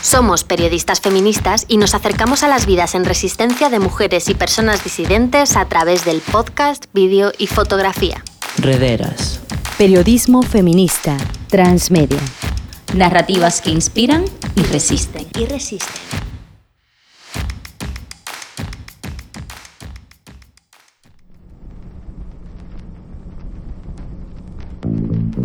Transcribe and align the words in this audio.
Somos 0.00 0.42
periodistas 0.44 1.00
feministas 1.00 1.64
y 1.68 1.76
nos 1.76 1.94
acercamos 1.94 2.42
a 2.42 2.48
las 2.48 2.66
vidas 2.66 2.94
en 2.94 3.04
resistencia 3.04 3.68
de 3.68 3.78
mujeres 3.78 4.28
y 4.28 4.34
personas 4.34 4.82
disidentes 4.82 5.56
a 5.56 5.66
través 5.66 6.04
del 6.04 6.20
podcast, 6.20 6.86
vídeo 6.92 7.32
y 7.36 7.46
fotografía. 7.46 8.24
Rederas. 8.56 9.40
Periodismo 9.76 10.42
feminista, 10.42 11.16
transmedia. 11.48 12.20
Narrativas 12.94 13.60
que 13.60 13.70
inspiran 13.70 14.24
y 14.56 14.62
resisten. 14.62 15.26
Y 15.38 15.44
resisten. 15.44 16.17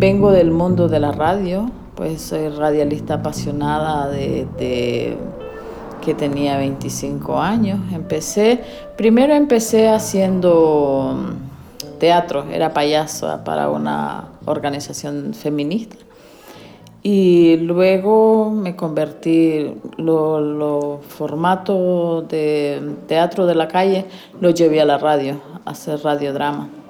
Vengo 0.06 0.32
del 0.32 0.50
mundo 0.50 0.86
de 0.86 1.00
la 1.00 1.12
radio, 1.12 1.70
pues 1.94 2.20
soy 2.20 2.50
radialista 2.50 3.14
apasionada 3.14 4.06
de, 4.10 5.16
que 6.04 6.12
tenía 6.12 6.58
25 6.58 7.40
años. 7.40 7.80
Empecé, 7.90 8.60
primero 8.98 9.32
empecé 9.32 9.88
haciendo 9.88 11.16
teatro, 11.98 12.44
era 12.52 12.74
payaso 12.74 13.40
para 13.46 13.70
una 13.70 14.28
organización 14.44 15.32
feminista. 15.32 15.96
Y 17.02 17.56
luego 17.56 18.50
me 18.50 18.76
convertí, 18.76 19.74
los 19.96 20.42
lo 20.42 21.00
formatos 21.08 22.28
de 22.28 22.96
teatro 23.08 23.46
de 23.46 23.54
la 23.54 23.68
calle 23.68 24.04
los 24.38 24.52
llevé 24.52 24.82
a 24.82 24.84
la 24.84 24.98
radio, 24.98 25.40
a 25.64 25.70
hacer 25.70 26.02
radiodrama. 26.02 26.83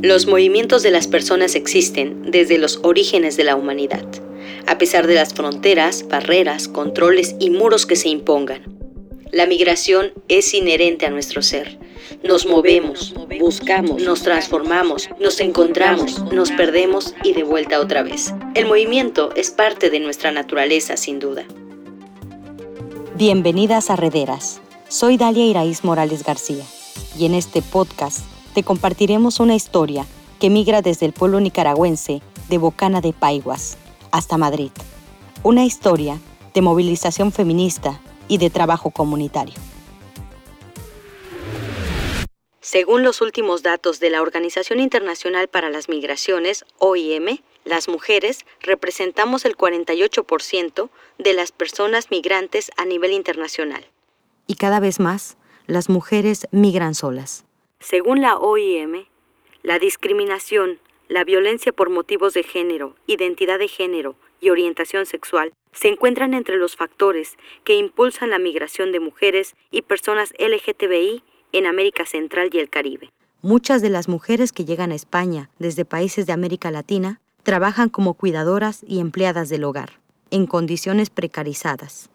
Los 0.00 0.28
movimientos 0.28 0.84
de 0.84 0.92
las 0.92 1.08
personas 1.08 1.56
existen 1.56 2.30
desde 2.30 2.56
los 2.58 2.78
orígenes 2.84 3.36
de 3.36 3.42
la 3.42 3.56
humanidad, 3.56 4.06
a 4.68 4.78
pesar 4.78 5.08
de 5.08 5.16
las 5.16 5.34
fronteras, 5.34 6.06
barreras, 6.06 6.68
controles 6.68 7.34
y 7.40 7.50
muros 7.50 7.84
que 7.84 7.96
se 7.96 8.08
impongan. 8.08 8.62
La 9.32 9.46
migración 9.46 10.12
es 10.28 10.54
inherente 10.54 11.04
a 11.06 11.10
nuestro 11.10 11.42
ser. 11.42 11.80
Nos 12.22 12.46
movemos, 12.46 13.12
buscamos, 13.40 14.00
nos 14.00 14.22
transformamos, 14.22 15.08
nos 15.18 15.40
encontramos, 15.40 16.22
nos 16.32 16.52
perdemos 16.52 17.16
y 17.24 17.32
de 17.32 17.42
vuelta 17.42 17.80
otra 17.80 18.04
vez. 18.04 18.32
El 18.54 18.66
movimiento 18.66 19.30
es 19.34 19.50
parte 19.50 19.90
de 19.90 19.98
nuestra 19.98 20.30
naturaleza, 20.30 20.96
sin 20.96 21.18
duda. 21.18 21.44
Bienvenidas 23.16 23.90
a 23.90 23.96
Rederas. 23.96 24.60
Soy 24.88 25.16
Dalia 25.16 25.44
Iraíz 25.44 25.82
Morales 25.82 26.22
García 26.22 26.64
y 27.18 27.26
en 27.26 27.34
este 27.34 27.62
podcast 27.62 28.20
te 28.58 28.64
compartiremos 28.64 29.38
una 29.38 29.54
historia 29.54 30.04
que 30.40 30.50
migra 30.50 30.82
desde 30.82 31.06
el 31.06 31.12
pueblo 31.12 31.38
nicaragüense 31.38 32.22
de 32.48 32.58
Bocana 32.58 33.00
de 33.00 33.12
Paiguas 33.12 33.78
hasta 34.10 34.36
Madrid. 34.36 34.72
Una 35.44 35.64
historia 35.64 36.18
de 36.54 36.60
movilización 36.60 37.30
feminista 37.30 38.00
y 38.26 38.38
de 38.38 38.50
trabajo 38.50 38.90
comunitario. 38.90 39.54
Según 42.60 43.04
los 43.04 43.20
últimos 43.20 43.62
datos 43.62 44.00
de 44.00 44.10
la 44.10 44.22
Organización 44.22 44.80
Internacional 44.80 45.46
para 45.46 45.70
las 45.70 45.88
Migraciones, 45.88 46.64
OIM, 46.78 47.38
las 47.64 47.86
mujeres 47.86 48.44
representamos 48.60 49.44
el 49.44 49.56
48% 49.56 50.90
de 51.18 51.32
las 51.32 51.52
personas 51.52 52.10
migrantes 52.10 52.72
a 52.76 52.84
nivel 52.84 53.12
internacional. 53.12 53.86
Y 54.48 54.56
cada 54.56 54.80
vez 54.80 54.98
más, 54.98 55.36
las 55.68 55.88
mujeres 55.88 56.48
migran 56.50 56.96
solas. 56.96 57.44
Según 57.80 58.20
la 58.20 58.36
OIM, 58.36 59.06
la 59.62 59.78
discriminación, 59.78 60.80
la 61.08 61.24
violencia 61.24 61.72
por 61.72 61.90
motivos 61.90 62.34
de 62.34 62.42
género, 62.42 62.96
identidad 63.06 63.58
de 63.58 63.68
género 63.68 64.16
y 64.40 64.50
orientación 64.50 65.06
sexual 65.06 65.52
se 65.72 65.88
encuentran 65.88 66.34
entre 66.34 66.56
los 66.56 66.76
factores 66.76 67.36
que 67.64 67.76
impulsan 67.76 68.30
la 68.30 68.38
migración 68.38 68.90
de 68.92 69.00
mujeres 69.00 69.54
y 69.70 69.82
personas 69.82 70.34
LGTBI 70.38 71.22
en 71.52 71.66
América 71.66 72.04
Central 72.04 72.50
y 72.52 72.58
el 72.58 72.68
Caribe. 72.68 73.10
Muchas 73.42 73.80
de 73.80 73.90
las 73.90 74.08
mujeres 74.08 74.52
que 74.52 74.64
llegan 74.64 74.90
a 74.90 74.96
España 74.96 75.48
desde 75.58 75.84
países 75.84 76.26
de 76.26 76.32
América 76.32 76.70
Latina 76.70 77.20
trabajan 77.44 77.88
como 77.88 78.14
cuidadoras 78.14 78.84
y 78.86 78.98
empleadas 78.98 79.48
del 79.48 79.64
hogar, 79.64 80.00
en 80.30 80.46
condiciones 80.46 81.10
precarizadas, 81.10 82.10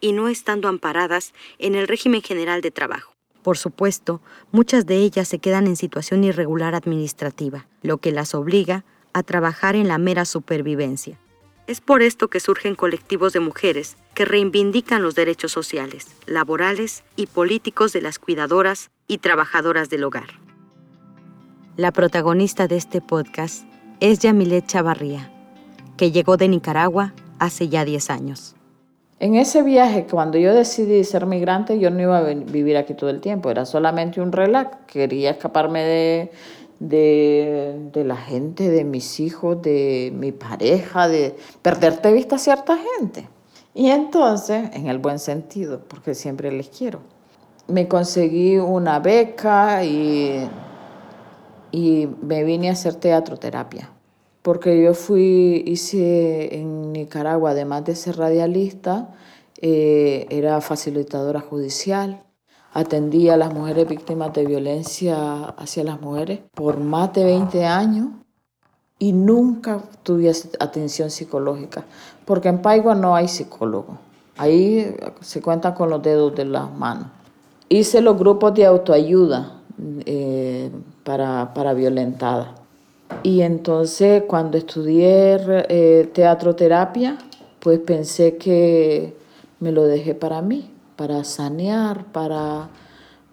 y 0.00 0.12
no 0.12 0.28
estando 0.28 0.68
amparadas 0.68 1.34
en 1.58 1.74
el 1.74 1.88
régimen 1.88 2.22
general 2.22 2.60
de 2.60 2.70
trabajo. 2.70 3.17
Por 3.48 3.56
supuesto, 3.56 4.20
muchas 4.52 4.84
de 4.84 4.96
ellas 4.96 5.26
se 5.26 5.38
quedan 5.38 5.66
en 5.68 5.76
situación 5.76 6.22
irregular 6.22 6.74
administrativa, 6.74 7.66
lo 7.80 7.96
que 7.96 8.12
las 8.12 8.34
obliga 8.34 8.84
a 9.14 9.22
trabajar 9.22 9.74
en 9.74 9.88
la 9.88 9.96
mera 9.96 10.26
supervivencia. 10.26 11.18
Es 11.66 11.80
por 11.80 12.02
esto 12.02 12.28
que 12.28 12.40
surgen 12.40 12.74
colectivos 12.74 13.32
de 13.32 13.40
mujeres 13.40 13.96
que 14.12 14.26
reivindican 14.26 15.02
los 15.02 15.14
derechos 15.14 15.50
sociales, 15.50 16.08
laborales 16.26 17.04
y 17.16 17.26
políticos 17.26 17.94
de 17.94 18.02
las 18.02 18.18
cuidadoras 18.18 18.90
y 19.06 19.16
trabajadoras 19.16 19.88
del 19.88 20.04
hogar. 20.04 20.28
La 21.78 21.90
protagonista 21.90 22.68
de 22.68 22.76
este 22.76 23.00
podcast 23.00 23.64
es 24.00 24.18
Yamilet 24.18 24.66
Chavarría, 24.66 25.32
que 25.96 26.12
llegó 26.12 26.36
de 26.36 26.48
Nicaragua 26.48 27.14
hace 27.38 27.70
ya 27.70 27.86
10 27.86 28.10
años. 28.10 28.57
En 29.20 29.34
ese 29.34 29.64
viaje, 29.64 30.06
cuando 30.08 30.38
yo 30.38 30.54
decidí 30.54 31.02
ser 31.02 31.26
migrante, 31.26 31.80
yo 31.80 31.90
no 31.90 32.00
iba 32.00 32.18
a 32.18 32.22
vivir 32.22 32.76
aquí 32.76 32.94
todo 32.94 33.10
el 33.10 33.20
tiempo, 33.20 33.50
era 33.50 33.66
solamente 33.66 34.20
un 34.20 34.30
relax. 34.30 34.78
Quería 34.86 35.30
escaparme 35.30 35.82
de, 35.82 36.30
de, 36.78 38.04
la 38.04 38.16
gente, 38.16 38.70
de 38.70 38.84
mis 38.84 39.18
hijos, 39.18 39.60
de 39.60 40.12
mi 40.14 40.30
pareja, 40.30 41.08
de 41.08 41.34
perderte 41.62 42.12
vista 42.12 42.36
a 42.36 42.38
cierta 42.38 42.78
gente. 42.96 43.28
Y 43.74 43.90
entonces, 43.90 44.70
en 44.72 44.86
el 44.86 44.98
buen 44.98 45.18
sentido, 45.18 45.80
porque 45.88 46.14
siempre 46.14 46.52
les 46.52 46.68
quiero, 46.68 47.00
me 47.66 47.88
conseguí 47.88 48.56
una 48.58 49.00
beca 49.00 49.82
y, 49.82 50.48
y 51.72 52.08
me 52.22 52.44
vine 52.44 52.68
a 52.68 52.72
hacer 52.72 52.94
teatro 52.94 53.36
terapia 53.36 53.90
porque 54.42 54.82
yo 54.82 54.94
fui, 54.94 55.62
hice 55.66 56.56
en 56.56 56.92
Nicaragua, 56.92 57.50
además 57.50 57.84
de 57.84 57.96
ser 57.96 58.16
radialista, 58.16 59.14
eh, 59.60 60.26
era 60.30 60.60
facilitadora 60.60 61.40
judicial, 61.40 62.22
atendía 62.72 63.34
a 63.34 63.36
las 63.36 63.52
mujeres 63.52 63.88
víctimas 63.88 64.32
de 64.32 64.46
violencia 64.46 65.46
hacia 65.56 65.84
las 65.84 66.00
mujeres 66.00 66.40
por 66.54 66.78
más 66.78 67.12
de 67.12 67.24
20 67.24 67.64
años 67.64 68.08
y 68.98 69.12
nunca 69.12 69.82
tuve 70.02 70.30
atención 70.60 71.10
psicológica, 71.10 71.84
porque 72.24 72.48
en 72.48 72.62
Paigua 72.62 72.94
no 72.94 73.14
hay 73.14 73.28
psicólogo, 73.28 73.98
ahí 74.36 74.94
se 75.20 75.42
cuenta 75.42 75.74
con 75.74 75.90
los 75.90 76.02
dedos 76.02 76.34
de 76.34 76.44
las 76.44 76.72
manos. 76.72 77.08
Hice 77.68 78.00
los 78.00 78.16
grupos 78.16 78.54
de 78.54 78.64
autoayuda 78.64 79.60
eh, 80.06 80.70
para, 81.04 81.52
para 81.52 81.74
violentadas 81.74 82.57
y 83.22 83.42
entonces 83.42 84.24
cuando 84.26 84.58
estudié 84.58 85.38
eh, 85.68 86.10
teatroterapia, 86.12 87.18
pues 87.58 87.80
pensé 87.80 88.36
que 88.36 89.16
me 89.60 89.72
lo 89.72 89.84
dejé 89.84 90.14
para 90.14 90.40
mí, 90.42 90.70
para 90.96 91.24
sanear, 91.24 92.04
para, 92.12 92.68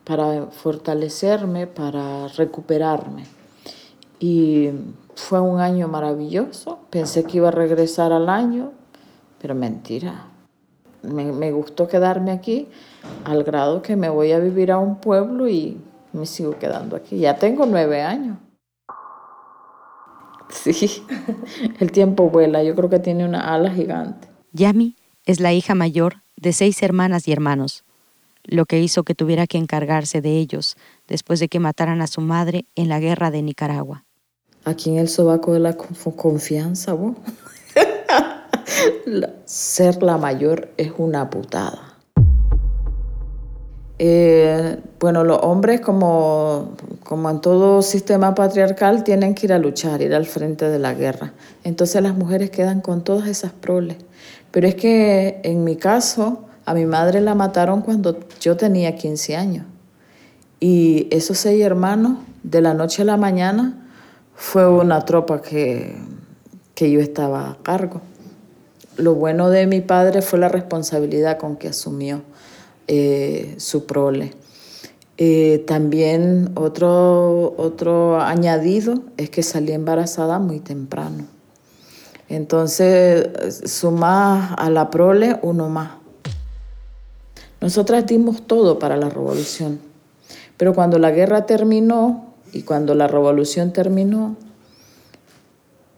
para 0.04 0.48
fortalecerme, 0.48 1.68
para 1.68 2.28
recuperarme. 2.30 3.26
Y 4.20 4.72
fue 5.16 5.40
un 5.40 5.60
año 5.60 5.88
maravilloso. 5.88 6.80
Pensé 6.90 7.24
que 7.24 7.38
iba 7.38 7.50
a 7.50 7.52
regresar 7.52 8.12
al 8.12 8.30
año, 8.30 8.72
pero 9.42 9.56
mentira. 9.56 10.28
Me, 11.04 11.26
me, 11.26 11.52
gustó 11.52 11.88
quedarme 11.88 12.32
aquí 12.32 12.68
al 13.26 13.44
grado 13.44 13.84
que 13.84 13.96
me 13.96 14.10
voy 14.10 14.32
a 14.32 14.40
vivir 14.40 14.72
a 14.72 14.80
un 14.80 14.96
pueblo 14.96 15.48
y 15.48 15.78
me 16.14 16.26
sigo 16.26 16.58
quedando 16.58 16.96
aquí. 16.96 17.20
Ya 17.20 17.38
tengo 17.38 17.68
nueve 17.68 18.02
años. 18.02 18.38
Sí, 20.50 21.04
el 21.80 21.92
tiempo 21.92 22.30
vuela, 22.30 22.64
yo 22.64 22.76
creo 22.76 22.90
que 22.90 23.00
tiene 23.00 23.26
una 23.26 23.54
ala 23.54 23.72
gigante. 23.72 24.28
Yami 24.52 24.96
es 25.26 25.40
la 25.40 25.54
hija 25.54 25.76
mayor 25.76 26.22
de 26.38 26.54
seis 26.54 26.82
hermanas 26.84 27.28
y 27.28 27.32
hermanos, 27.32 27.84
lo 28.44 28.66
que 28.66 28.80
hizo 28.80 29.04
que 29.04 29.16
tuviera 29.16 29.48
que 29.48 29.58
encargarse 29.58 30.22
de 30.22 30.38
ellos 30.38 30.78
después 31.08 31.40
de 31.40 31.48
que 31.48 31.60
mataran 31.60 32.02
a 32.02 32.08
su 32.08 32.22
madre 32.22 32.66
en 32.76 32.90
la 32.90 33.00
guerra 33.00 33.32
de 33.32 33.42
Nicaragua. 33.42 34.06
Aquí 34.64 34.90
en 34.90 34.98
el 34.98 35.10
sobaco 35.10 35.54
de 35.54 35.60
la 35.60 35.76
confianza, 35.76 36.94
vos. 36.94 37.18
Ser 39.46 40.02
la 40.02 40.18
mayor 40.18 40.74
es 40.78 40.92
una 40.98 41.30
putada. 41.30 41.85
Eh, 43.98 44.78
bueno, 45.00 45.24
los 45.24 45.40
hombres, 45.42 45.80
como, 45.80 46.76
como 47.04 47.30
en 47.30 47.40
todo 47.40 47.82
sistema 47.82 48.36
patriarcal, 48.36 49.04
tienen 49.04 49.36
que 49.36 49.46
ir 49.46 49.54
a 49.54 49.60
luchar, 49.60 50.02
ir 50.02 50.14
al 50.14 50.26
frente 50.26 50.70
de 50.70 50.80
la 50.80 50.94
guerra. 50.94 51.34
Entonces 51.64 52.02
las 52.02 52.16
mujeres 52.16 52.50
quedan 52.50 52.82
con 52.82 53.04
todas 53.04 53.28
esas 53.28 53.52
proles. 53.52 53.98
Pero 54.52 54.68
es 54.68 54.76
que 54.76 55.40
en 55.44 55.64
mi 55.64 55.78
caso, 55.78 56.46
a 56.66 56.74
mi 56.74 56.86
madre 56.86 57.22
la 57.22 57.36
mataron 57.36 57.82
cuando 57.82 58.20
yo 58.42 58.58
tenía 58.58 58.96
15 58.96 59.36
años. 59.36 59.66
Y 60.60 61.08
esos 61.12 61.38
seis 61.38 61.62
hermanos, 61.64 62.18
de 62.44 62.62
la 62.62 62.74
noche 62.74 63.02
a 63.02 63.06
la 63.06 63.18
mañana, 63.18 63.88
fue 64.36 64.68
una 64.68 65.06
tropa 65.06 65.42
que, 65.42 65.96
que 66.74 66.92
yo 66.92 67.00
estaba 67.00 67.52
a 67.52 67.58
cargo. 67.64 68.02
Lo 68.98 69.16
bueno 69.16 69.50
de 69.50 69.68
mi 69.68 69.82
padre 69.82 70.22
fue 70.22 70.40
la 70.40 70.48
responsabilidad 70.48 71.38
con 71.38 71.58
que 71.58 71.70
asumió 71.70 72.22
eh, 72.88 73.56
su 73.58 73.86
prole. 73.86 74.34
Eh, 75.18 75.64
también 75.66 76.52
otro, 76.56 77.54
otro 77.58 78.22
añadido 78.22 79.02
es 79.18 79.30
que 79.30 79.44
salí 79.44 79.72
embarazada 79.72 80.40
muy 80.40 80.60
temprano. 80.60 81.26
Entonces, 82.28 83.28
suma 83.66 84.54
a 84.56 84.70
la 84.70 84.90
prole 84.90 85.40
uno 85.42 85.70
más. 85.70 85.92
Nosotras 87.62 88.06
dimos 88.06 88.46
todo 88.46 88.78
para 88.78 88.98
la 88.98 89.10
revolución, 89.10 89.80
pero 90.58 90.74
cuando 90.74 91.00
la 91.00 91.12
guerra 91.12 91.46
terminó 91.46 92.34
y 92.52 92.64
cuando 92.64 92.94
la 92.94 93.08
revolución 93.08 93.74
terminó, 93.74 94.36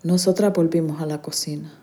nosotras 0.03 0.53
volvimos 0.53 1.01
a 1.01 1.05
la 1.05 1.21
cocina. 1.21 1.73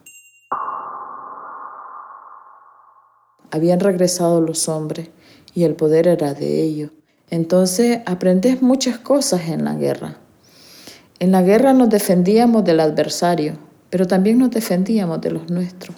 Habían 3.54 3.78
regresado 3.78 4.40
los 4.40 4.68
hombres 4.68 5.10
y 5.54 5.62
el 5.62 5.76
poder 5.76 6.08
era 6.08 6.34
de 6.34 6.60
ellos. 6.60 6.90
Entonces 7.30 8.00
aprendes 8.04 8.62
muchas 8.62 8.98
cosas 8.98 9.42
en 9.48 9.64
la 9.64 9.76
guerra. 9.76 10.18
En 11.20 11.30
la 11.30 11.40
guerra 11.40 11.72
nos 11.72 11.88
defendíamos 11.88 12.64
del 12.64 12.80
adversario, 12.80 13.56
pero 13.90 14.08
también 14.08 14.38
nos 14.38 14.50
defendíamos 14.50 15.20
de 15.20 15.30
los 15.30 15.50
nuestros. 15.50 15.96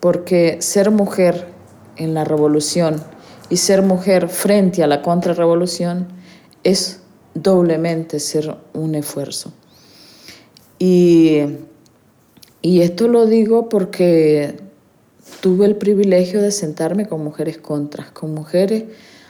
Porque 0.00 0.56
ser 0.60 0.90
mujer 0.90 1.46
en 1.94 2.14
la 2.14 2.24
revolución 2.24 2.96
y 3.48 3.58
ser 3.58 3.82
mujer 3.82 4.28
frente 4.28 4.82
a 4.82 4.88
la 4.88 5.02
contrarrevolución 5.02 6.08
es 6.64 6.98
doblemente 7.34 8.18
ser 8.18 8.56
un 8.72 8.96
esfuerzo. 8.96 9.52
Y, 10.80 11.42
y 12.60 12.80
esto 12.80 13.06
lo 13.06 13.24
digo 13.26 13.68
porque 13.68 14.63
tuve 15.44 15.66
el 15.66 15.76
privilegio 15.76 16.40
de 16.40 16.50
sentarme 16.50 17.06
con 17.06 17.22
mujeres 17.22 17.58
contras, 17.58 18.10
con 18.12 18.32
mujeres 18.32 18.84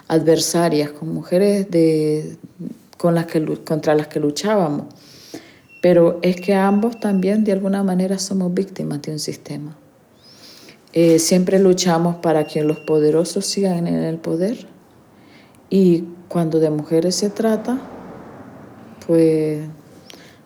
adversarias, 0.07 0.91
con 0.91 1.13
mujeres 1.13 1.69
de, 1.73 2.37
con 2.97 3.17
las 3.17 3.27
que, 3.27 3.45
contra 3.65 3.97
las 3.97 4.07
que 4.07 4.21
luchábamos. 4.21 4.95
Pero 5.83 6.21
es 6.23 6.37
que 6.41 6.55
ambos 6.55 7.01
también 7.01 7.43
de 7.43 7.51
alguna 7.51 7.83
manera 7.83 8.21
somos 8.21 8.55
víctimas 8.55 9.03
de 9.03 9.11
un 9.11 9.19
sistema. 9.19 9.77
Eh, 10.93 11.19
siempre 11.19 11.59
luchamos 11.59 12.15
para 12.23 12.47
que 12.47 12.63
los 12.63 12.79
poderosos 12.79 13.45
sigan 13.45 13.89
en 13.89 14.05
el 14.05 14.19
poder 14.19 14.69
y 15.69 16.05
cuando 16.29 16.61
de 16.61 16.71
mujeres 16.71 17.17
se 17.17 17.29
trata, 17.29 17.81
pues 19.05 19.67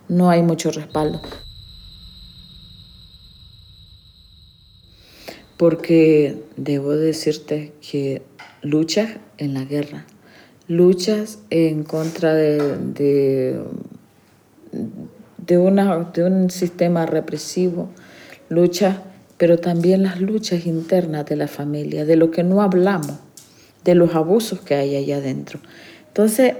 no 0.09 0.31
hay 0.31 0.43
mucho 0.43 0.71
respaldo. 0.71 1.21
Porque 5.59 6.43
debo 6.57 6.93
decirte 6.93 7.73
que 7.83 8.23
luchas 8.63 9.11
en 9.37 9.53
la 9.53 9.65
guerra, 9.65 10.07
luchas 10.69 11.41
en 11.51 11.85
contra 11.85 12.33
de, 12.33 12.79
de, 12.79 13.61
de, 15.47 15.59
una, 15.59 16.11
de 16.15 16.25
un 16.25 16.49
sistema 16.49 17.05
represivo, 17.05 17.91
luchas 18.49 18.97
pero 19.39 19.59
también 19.59 20.03
las 20.03 20.21
luchas 20.21 20.67
internas 20.67 21.25
de 21.27 21.37
la 21.37 21.47
familia, 21.47 22.05
de 22.05 22.17
lo 22.17 22.31
que 22.33 22.43
no 22.43 22.61
hablamos, 22.61 23.19
de 23.85 23.95
los 23.95 24.15
abusos 24.15 24.61
que 24.61 24.75
hay 24.75 24.97
allá 24.97 25.19
adentro. 25.19 25.61
Entonces, 26.09 26.55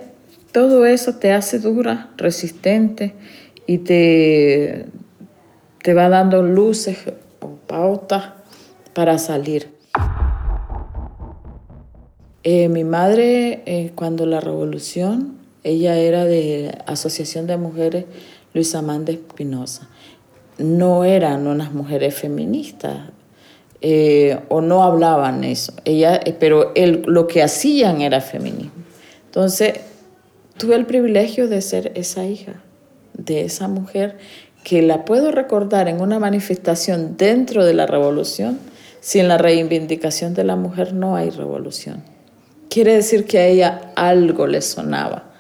todo 0.53 0.87
eso 0.87 1.17
te 1.17 1.33
hace 1.33 1.59
dura, 1.59 2.11
resistente 2.17 3.15
y 3.67 3.79
te, 3.79 4.87
te 5.83 5.93
va 5.93 6.09
dando 6.09 6.43
luces 6.43 6.99
o 7.41 7.57
pautas 7.67 8.38
para 8.99 9.17
salir. 9.19 9.71
Eh, 12.43 12.69
mi 12.69 12.83
madre, 12.83 13.63
eh, 13.65 13.93
cuando 13.95 14.27
la 14.27 14.41
revolución, 14.41 15.39
ella 15.63 15.95
era 15.95 16.25
de 16.25 16.77
Asociación 16.85 17.47
de 17.47 17.59
Mujeres 17.59 18.07
Luis 18.55 18.75
Amanda 18.75 19.13
Espinosa 19.13 19.89
no 20.59 21.05
eran 21.05 21.47
unas 21.47 21.73
mujeres 21.73 22.13
feministas 22.17 23.11
eh, 23.83 24.41
o 24.49 24.61
no 24.63 24.83
hablaban 24.83 25.45
eso, 25.45 25.73
ella, 25.85 26.17
eh, 26.17 26.35
pero 26.37 26.73
lo 26.75 27.29
que 27.29 27.45
hacían 27.45 28.01
era 28.01 28.21
feminismo. 28.21 28.73
Entonces, 29.27 29.75
tuve 30.57 30.75
el 30.75 30.87
privilegio 30.87 31.47
de 31.47 31.63
ser 31.63 31.93
esa 31.95 32.27
hija 32.27 32.55
de 33.13 33.43
esa 33.43 33.69
mujer 33.69 34.19
que 34.65 34.83
la 34.83 35.05
puedo 35.05 35.31
recordar 35.31 35.89
en 35.89 36.01
una 36.01 36.19
manifestación 36.19 37.17
dentro 37.17 37.65
de 37.65 37.75
la 37.75 37.87
revolución, 37.87 38.59
si 39.01 39.21
en 39.21 39.29
la 39.29 39.39
reivindicación 39.39 40.35
de 40.35 40.45
la 40.45 40.57
mujer 40.57 40.93
no 40.93 41.17
hay 41.17 41.31
revolución. 41.31 42.03
Quiere 42.69 42.95
decir 42.95 43.25
que 43.25 43.39
a 43.39 43.47
ella 43.47 43.93
algo 43.97 44.47
le 44.47 44.61
sonaba, 44.61 45.33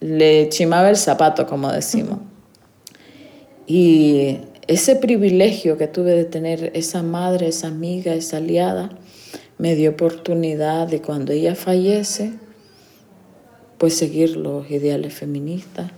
le 0.00 0.48
chimaba 0.48 0.90
el 0.90 0.96
zapato, 0.96 1.46
como 1.46 1.70
decimos. 1.70 2.18
Y 3.66 4.38
ese 4.66 4.96
privilegio 4.96 5.78
que 5.78 5.86
tuve 5.86 6.12
de 6.12 6.24
tener 6.24 6.72
esa 6.74 7.02
madre, 7.02 7.48
esa 7.48 7.68
amiga, 7.68 8.14
esa 8.14 8.38
aliada, 8.38 8.90
me 9.58 9.76
dio 9.76 9.90
oportunidad 9.90 10.88
de 10.88 11.00
cuando 11.00 11.32
ella 11.32 11.54
fallece, 11.54 12.32
pues 13.78 13.96
seguir 13.96 14.36
los 14.36 14.70
ideales 14.70 15.14
feministas 15.14 15.90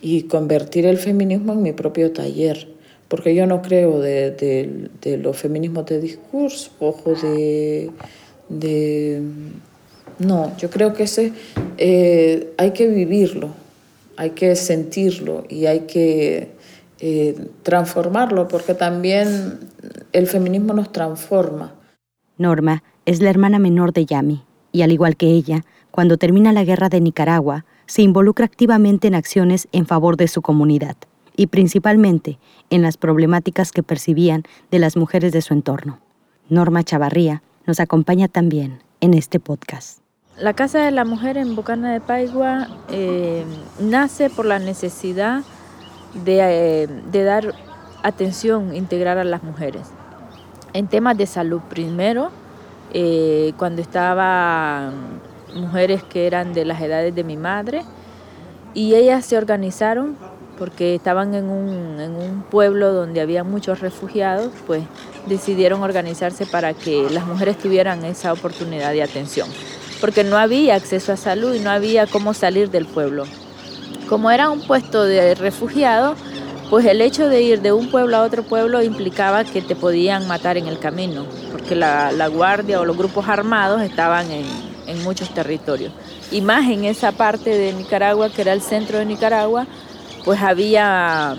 y 0.00 0.22
convertir 0.22 0.86
el 0.86 0.98
feminismo 0.98 1.52
en 1.54 1.62
mi 1.62 1.72
propio 1.72 2.12
taller, 2.12 2.68
porque 3.08 3.34
yo 3.34 3.46
no 3.46 3.62
creo 3.62 4.00
de, 4.00 4.90
los 5.22 5.36
feminismos 5.36 5.86
de 5.86 6.00
discurso 6.00 6.70
o 6.80 6.94
de, 7.22 7.90
de... 8.48 9.22
No, 10.18 10.56
yo 10.56 10.70
creo 10.70 10.94
que 10.94 11.04
ese 11.04 11.32
eh, 11.76 12.52
hay 12.56 12.70
que 12.72 12.86
vivirlo, 12.86 13.50
hay 14.16 14.30
que 14.30 14.56
sentirlo 14.56 15.44
y 15.48 15.66
hay 15.66 15.80
que 15.80 16.48
eh, 16.98 17.36
transformarlo, 17.62 18.48
porque 18.48 18.72
también 18.72 19.58
el 20.12 20.26
feminismo 20.26 20.72
nos 20.72 20.90
transforma. 20.92 21.74
Norma 22.38 22.82
es 23.04 23.20
la 23.20 23.28
hermana 23.28 23.58
menor 23.58 23.92
de 23.92 24.06
Yami, 24.06 24.42
y 24.72 24.80
al 24.80 24.92
igual 24.92 25.16
que 25.16 25.26
ella, 25.26 25.64
cuando 25.90 26.16
termina 26.16 26.52
la 26.52 26.64
guerra 26.64 26.88
de 26.88 27.02
Nicaragua, 27.02 27.66
se 27.86 28.00
involucra 28.00 28.46
activamente 28.46 29.08
en 29.08 29.14
acciones 29.14 29.68
en 29.72 29.86
favor 29.86 30.16
de 30.16 30.28
su 30.28 30.40
comunidad, 30.40 30.96
y 31.36 31.46
principalmente 31.48 32.38
en 32.70 32.82
las 32.82 32.96
problemáticas 32.96 33.72
que 33.72 33.82
percibían 33.82 34.42
de 34.70 34.78
las 34.78 34.96
mujeres 34.96 35.32
de 35.32 35.42
su 35.42 35.54
entorno. 35.54 36.00
Norma 36.48 36.82
Chavarría 36.82 37.42
nos 37.66 37.80
acompaña 37.80 38.28
también 38.28 38.80
en 39.00 39.14
este 39.14 39.40
podcast. 39.40 40.00
La 40.38 40.52
Casa 40.52 40.84
de 40.84 40.90
la 40.90 41.04
Mujer 41.04 41.38
en 41.38 41.56
Bocana 41.56 41.92
de 41.92 42.00
Paigua 42.00 42.68
eh, 42.90 43.44
nace 43.80 44.28
por 44.28 44.44
la 44.44 44.58
necesidad 44.58 45.42
eh, 46.26 46.88
de, 47.10 47.24
dar 47.24 47.54
atención 48.02 48.74
integral 48.74 49.18
a 49.18 49.24
las 49.24 49.42
mujeres. 49.42 49.82
En 50.72 50.88
temas 50.88 51.16
de 51.16 51.26
salud, 51.26 51.60
primero, 51.68 52.30
eh, 52.92 53.54
cuando 53.56 53.80
estaban 53.80 54.92
mujeres 55.54 56.02
que 56.04 56.26
eran 56.26 56.52
de 56.52 56.64
las 56.64 56.80
edades 56.80 57.14
de 57.14 57.24
mi 57.24 57.36
madre, 57.36 57.82
y 58.74 58.94
ellas 58.94 59.24
se 59.24 59.38
organizaron 59.38 60.16
porque 60.58 60.94
estaban 60.94 61.34
en 61.34 61.48
un, 61.48 62.00
en 62.00 62.16
un, 62.16 62.42
pueblo 62.50 62.92
donde 62.92 63.20
había 63.20 63.44
muchos 63.44 63.80
refugiados, 63.80 64.50
pues 64.66 64.82
decidieron 65.26 65.82
organizarse 65.82 66.46
para 66.46 66.74
que 66.74 67.08
las 67.10 67.26
mujeres 67.26 67.58
tuvieran 67.58 68.04
esa 68.04 68.32
oportunidad 68.32 68.92
de 68.92 69.02
atención, 69.02 69.48
porque 70.00 70.24
no 70.24 70.38
había 70.38 70.74
acceso 70.74 71.12
a 71.12 71.16
salud 71.16 71.54
y 71.54 71.60
no 71.60 71.70
había 71.70 72.06
cómo 72.06 72.34
salir 72.34 72.70
del 72.70 72.86
pueblo. 72.86 73.24
Como 74.08 74.30
era 74.30 74.50
un 74.50 74.60
puesto 74.60 75.02
de 75.04 75.34
refugiado, 75.34 76.14
pues 76.70 76.84
el 76.86 77.00
hecho 77.00 77.28
de 77.28 77.42
ir 77.42 77.60
de 77.60 77.72
un 77.72 77.90
pueblo 77.90 78.16
a 78.16 78.22
otro 78.22 78.42
pueblo 78.42 78.82
implicaba 78.82 79.44
que 79.44 79.62
te 79.62 79.76
podían 79.76 80.26
matar 80.26 80.56
en 80.56 80.66
el 80.66 80.78
camino, 80.78 81.24
porque 81.52 81.76
la, 81.76 82.28
guardia 82.28 82.80
o 82.80 82.84
los 82.84 82.96
grupos 82.96 83.28
armados 83.28 83.82
estaban 83.82 84.30
en, 84.30 84.46
en, 84.86 85.02
muchos 85.04 85.32
territorios. 85.32 85.92
Y 86.32 86.40
más 86.40 86.68
en 86.68 86.84
esa 86.84 87.12
parte 87.12 87.50
de 87.50 87.72
Nicaragua, 87.72 88.30
que 88.30 88.42
era 88.42 88.52
el 88.52 88.62
centro 88.62 88.98
de 88.98 89.06
Nicaragua, 89.06 89.66
pues 90.26 90.42
había, 90.42 91.36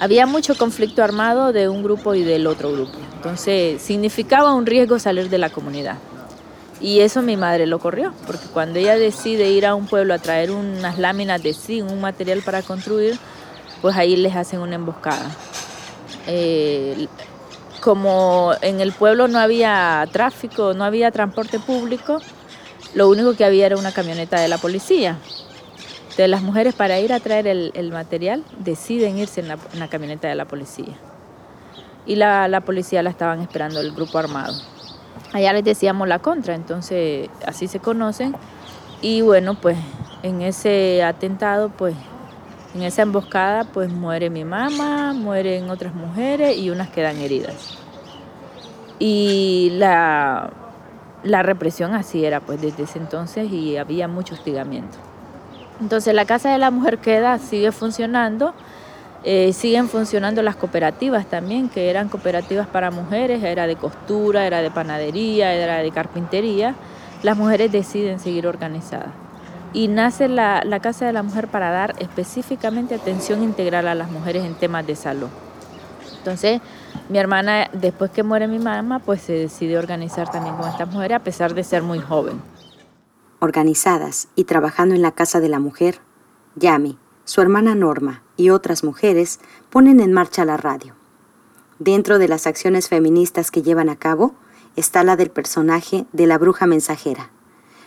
había 0.00 0.26
mucho 0.26 0.56
conflicto 0.56 1.04
armado 1.04 1.52
de 1.52 1.68
un 1.68 1.82
grupo 1.82 2.14
y 2.14 2.24
del 2.24 2.46
otro 2.46 2.72
grupo. 2.72 2.98
Entonces 3.16 3.82
significaba 3.82 4.54
un 4.54 4.64
riesgo 4.64 4.98
salir 4.98 5.28
de 5.28 5.36
la 5.36 5.50
comunidad. 5.50 5.98
Y 6.80 7.00
eso 7.00 7.20
mi 7.20 7.36
madre 7.36 7.66
lo 7.66 7.78
corrió, 7.78 8.14
porque 8.26 8.46
cuando 8.46 8.78
ella 8.78 8.96
decide 8.96 9.50
ir 9.50 9.66
a 9.66 9.74
un 9.74 9.86
pueblo 9.86 10.14
a 10.14 10.18
traer 10.18 10.52
unas 10.52 10.98
láminas 10.98 11.42
de 11.42 11.52
zinc, 11.52 11.90
un 11.90 12.00
material 12.00 12.40
para 12.40 12.62
construir, 12.62 13.18
pues 13.82 13.94
ahí 13.94 14.16
les 14.16 14.34
hacen 14.34 14.60
una 14.60 14.76
emboscada. 14.76 15.30
Eh, 16.26 17.08
como 17.82 18.54
en 18.62 18.80
el 18.80 18.92
pueblo 18.92 19.28
no 19.28 19.38
había 19.38 20.08
tráfico, 20.12 20.72
no 20.72 20.82
había 20.82 21.10
transporte 21.10 21.58
público, 21.58 22.22
lo 22.94 23.10
único 23.10 23.34
que 23.36 23.44
había 23.44 23.66
era 23.66 23.76
una 23.76 23.92
camioneta 23.92 24.40
de 24.40 24.48
la 24.48 24.56
policía. 24.56 25.18
Entonces 26.16 26.30
las 26.30 26.42
mujeres 26.42 26.74
para 26.74 26.98
ir 26.98 27.12
a 27.12 27.20
traer 27.20 27.46
el, 27.46 27.92
material 27.92 28.42
deciden 28.58 29.18
irse 29.18 29.42
en 29.42 29.48
la, 29.48 29.88
camioneta 29.88 30.26
de 30.26 30.34
la 30.34 30.46
policía. 30.46 30.94
Y 32.06 32.16
la, 32.16 32.48
la 32.48 32.62
policía 32.62 33.02
la 33.02 33.10
estaban 33.10 33.42
esperando 33.42 33.80
el 33.80 33.92
grupo 33.92 34.16
armado. 34.16 34.54
Allá 35.34 35.52
les 35.52 35.62
decíamos 35.62 36.08
la 36.08 36.20
contra, 36.20 36.54
entonces 36.54 37.28
así 37.44 37.68
se 37.68 37.80
conocen. 37.80 38.34
Y 39.02 39.20
bueno, 39.20 39.60
pues 39.60 39.76
en 40.22 40.40
ese 40.40 41.02
atentado, 41.02 41.68
pues 41.68 41.94
en 42.74 42.80
esa 42.80 43.02
emboscada, 43.02 43.64
pues 43.64 43.90
muere 43.90 44.30
mi 44.30 44.42
mamá, 44.42 45.12
mueren 45.12 45.68
otras 45.68 45.94
mujeres 45.94 46.56
y 46.56 46.70
unas 46.70 46.88
quedan 46.88 47.18
heridas. 47.18 47.76
Y 48.98 49.68
la, 49.74 50.48
la 51.24 51.42
represión 51.42 51.94
así 51.94 52.24
era, 52.24 52.40
pues 52.40 52.58
desde 52.58 52.84
ese 52.84 53.00
entonces 53.00 53.52
y 53.52 53.76
había 53.76 54.08
mucho 54.08 54.32
hostigamiento. 54.32 54.96
Entonces 55.80 56.14
la 56.14 56.24
Casa 56.24 56.50
de 56.50 56.58
la 56.58 56.70
Mujer 56.70 56.98
queda, 56.98 57.38
sigue 57.38 57.70
funcionando, 57.72 58.54
eh, 59.24 59.52
siguen 59.52 59.88
funcionando 59.88 60.42
las 60.42 60.56
cooperativas 60.56 61.26
también, 61.26 61.68
que 61.68 61.90
eran 61.90 62.08
cooperativas 62.08 62.66
para 62.66 62.90
mujeres, 62.90 63.42
era 63.42 63.66
de 63.66 63.76
costura, 63.76 64.46
era 64.46 64.62
de 64.62 64.70
panadería, 64.70 65.52
era 65.52 65.78
de 65.78 65.90
carpintería. 65.90 66.74
Las 67.22 67.36
mujeres 67.36 67.72
deciden 67.72 68.20
seguir 68.20 68.46
organizadas. 68.46 69.10
Y 69.72 69.88
nace 69.88 70.28
la, 70.28 70.62
la 70.64 70.80
Casa 70.80 71.06
de 71.06 71.12
la 71.12 71.22
Mujer 71.22 71.48
para 71.48 71.70
dar 71.70 71.94
específicamente 71.98 72.94
atención 72.94 73.42
integral 73.42 73.88
a 73.88 73.94
las 73.94 74.10
mujeres 74.10 74.44
en 74.44 74.54
temas 74.54 74.86
de 74.86 74.96
salud. 74.96 75.28
Entonces, 76.18 76.60
mi 77.08 77.18
hermana, 77.18 77.68
después 77.72 78.10
que 78.10 78.22
muere 78.22 78.48
mi 78.48 78.58
mamá, 78.58 78.98
pues 79.00 79.20
se 79.20 79.32
decide 79.32 79.78
organizar 79.78 80.30
también 80.30 80.56
con 80.56 80.68
estas 80.68 80.90
mujeres 80.90 81.16
a 81.16 81.20
pesar 81.20 81.54
de 81.54 81.62
ser 81.62 81.82
muy 81.82 81.98
joven. 81.98 82.40
Organizadas 83.38 84.28
y 84.34 84.44
trabajando 84.44 84.94
en 84.94 85.02
la 85.02 85.12
Casa 85.12 85.40
de 85.40 85.48
la 85.48 85.58
Mujer, 85.58 86.00
Yami, 86.54 86.98
su 87.24 87.40
hermana 87.40 87.74
Norma 87.74 88.22
y 88.36 88.50
otras 88.50 88.84
mujeres 88.84 89.40
ponen 89.68 90.00
en 90.00 90.12
marcha 90.12 90.44
la 90.44 90.56
radio. 90.56 90.94
Dentro 91.78 92.18
de 92.18 92.28
las 92.28 92.46
acciones 92.46 92.88
feministas 92.88 93.50
que 93.50 93.62
llevan 93.62 93.88
a 93.90 93.96
cabo 93.96 94.34
está 94.76 95.04
la 95.04 95.16
del 95.16 95.30
personaje 95.30 96.06
de 96.12 96.26
la 96.26 96.38
bruja 96.38 96.66
mensajera, 96.66 97.30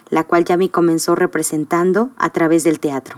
la 0.09 0.23
cual 0.25 0.45
Yami 0.45 0.69
comenzó 0.69 1.15
representando 1.15 2.11
a 2.17 2.29
través 2.29 2.63
del 2.63 2.79
teatro. 2.79 3.17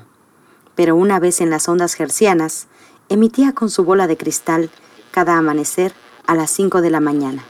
Pero 0.76 0.96
una 0.96 1.20
vez 1.20 1.42
en 1.42 1.50
las 1.50 1.68
ondas 1.68 1.96
gercianas, 1.96 2.68
emitía 3.10 3.54
con 3.54 3.70
su 3.70 3.84
bola 3.84 4.08
de 4.08 4.16
cristal 4.16 4.70
cada 5.12 5.38
amanecer 5.38 5.94
a 6.26 6.36
las 6.36 6.52
5 6.52 6.82
de 6.82 6.90
la 6.90 7.02
mañana. 7.02 7.44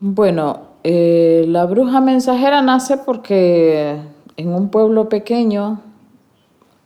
Bueno, 0.00 0.71
eh, 0.84 1.44
la 1.48 1.66
bruja 1.66 2.00
mensajera 2.00 2.62
nace 2.62 2.96
porque 2.96 3.98
en 4.36 4.54
un 4.54 4.68
pueblo 4.70 5.08
pequeño 5.08 5.80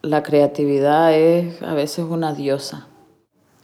la 0.03 0.23
creatividad 0.23 1.15
es 1.15 1.63
a 1.63 1.75
veces 1.75 2.05
una 2.09 2.33
diosa. 2.33 2.87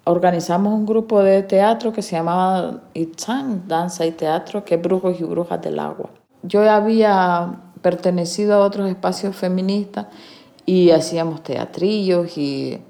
Organizamos 0.05 0.73
un 0.75 0.87
grupo 0.87 1.23
de 1.23 1.43
teatro 1.43 1.93
que 1.93 2.03
se 2.03 2.17
llamaba 2.17 2.81
Itzan, 2.95 3.69
Danza 3.69 4.05
y 4.05 4.11
Teatro, 4.11 4.65
que 4.65 4.75
es 4.75 4.83
Brujos 4.83 5.21
y 5.21 5.25
Brujas 5.25 5.63
del 5.63 5.79
Agua. 5.79 6.11
Yo 6.43 6.69
había 6.69 7.61
pertenecido 7.83 8.55
a 8.55 8.67
otros 8.67 8.89
espacios 8.89 9.37
feministas 9.37 10.07
y 10.67 10.91
hacíamos 10.91 11.43
teatrillos 11.43 12.37
y 12.37 12.81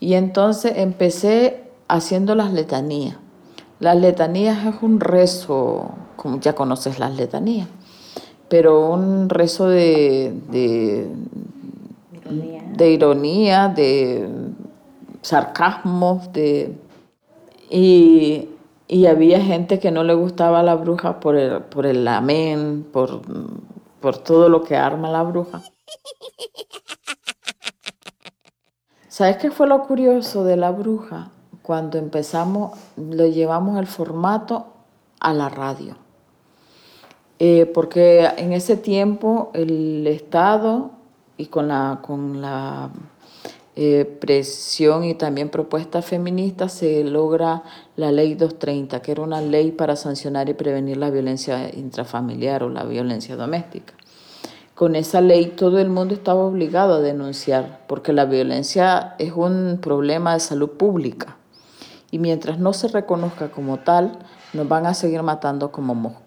y 0.00 0.14
entonces 0.14 0.74
empecé 0.76 1.64
haciendo 1.88 2.34
las 2.34 2.52
letanías. 2.52 3.16
Las 3.80 3.96
letanías 3.96 4.66
es 4.66 4.82
un 4.82 5.00
rezo, 5.00 5.90
como 6.16 6.40
ya 6.40 6.54
conoces 6.54 6.98
las 6.98 7.14
letanías, 7.14 7.68
pero 8.48 8.90
un 8.90 9.28
rezo 9.28 9.68
de, 9.68 10.34
de, 10.50 11.10
ironía. 12.90 13.68
de, 13.68 14.28
sarcasmo, 15.22 16.22
de, 16.32 16.76
y, 17.68 18.48
había 19.06 19.40
gente 19.40 19.78
que 19.78 19.90
no 19.90 20.04
le 20.04 20.14
gustaba 20.14 20.60
a 20.60 20.62
la 20.62 20.76
bruja 20.76 21.20
por 21.20 21.36
el, 21.36 21.62
por 21.62 21.86
el 21.86 22.06
amén, 22.06 22.86
por, 22.92 23.22
por 24.00 24.18
todo 24.18 24.48
lo 24.48 24.62
que 24.62 24.76
arma 24.76 25.10
la 25.10 25.22
bruja. 25.22 25.62
¿Sabes 29.08 29.38
qué 29.38 29.50
fue 29.50 29.66
lo 29.66 29.82
curioso 29.84 30.44
de 30.44 30.56
la 30.56 30.70
bruja? 30.70 31.30
Cuando 31.62 31.98
empezamos, 31.98 32.78
le 32.96 33.32
llevamos 33.32 33.78
el 33.78 33.86
formato 33.86 34.66
a 35.20 35.32
la 35.32 35.48
radio. 35.48 35.96
Eh, 37.38 37.66
porque 37.66 38.28
en 38.38 38.52
ese 38.52 38.76
tiempo 38.76 39.50
el 39.54 40.06
Estado 40.06 40.90
y 41.36 41.46
con 41.46 41.68
la, 41.68 42.00
con 42.02 42.40
la 42.40 42.90
eh, 43.74 44.04
presión 44.20 45.04
y 45.04 45.14
también 45.14 45.50
propuesta 45.50 46.00
feminista 46.00 46.68
se 46.68 47.04
logra 47.04 47.62
la 47.96 48.10
ley 48.10 48.34
230, 48.34 49.02
que 49.02 49.12
era 49.12 49.22
una 49.22 49.42
ley 49.42 49.70
para 49.72 49.96
sancionar 49.96 50.48
y 50.48 50.54
prevenir 50.54 50.96
la 50.96 51.10
violencia 51.10 51.70
intrafamiliar 51.74 52.62
o 52.62 52.70
la 52.70 52.84
violencia 52.84 53.36
doméstica 53.36 53.92
con 54.76 54.94
esa 54.94 55.22
ley 55.22 55.46
todo 55.56 55.78
el 55.78 55.88
mundo 55.88 56.12
estaba 56.12 56.44
obligado 56.44 56.96
a 56.96 57.00
denunciar, 57.00 57.80
porque 57.86 58.12
la 58.12 58.26
violencia 58.26 59.14
es 59.18 59.32
un 59.32 59.78
problema 59.80 60.34
de 60.34 60.40
salud 60.40 60.68
pública. 60.68 61.38
Y 62.10 62.18
mientras 62.18 62.58
no 62.58 62.74
se 62.74 62.88
reconozca 62.88 63.50
como 63.50 63.78
tal, 63.78 64.18
nos 64.52 64.68
van 64.68 64.84
a 64.84 64.92
seguir 64.92 65.22
matando 65.22 65.72
como 65.72 65.94
mosca. 65.94 66.25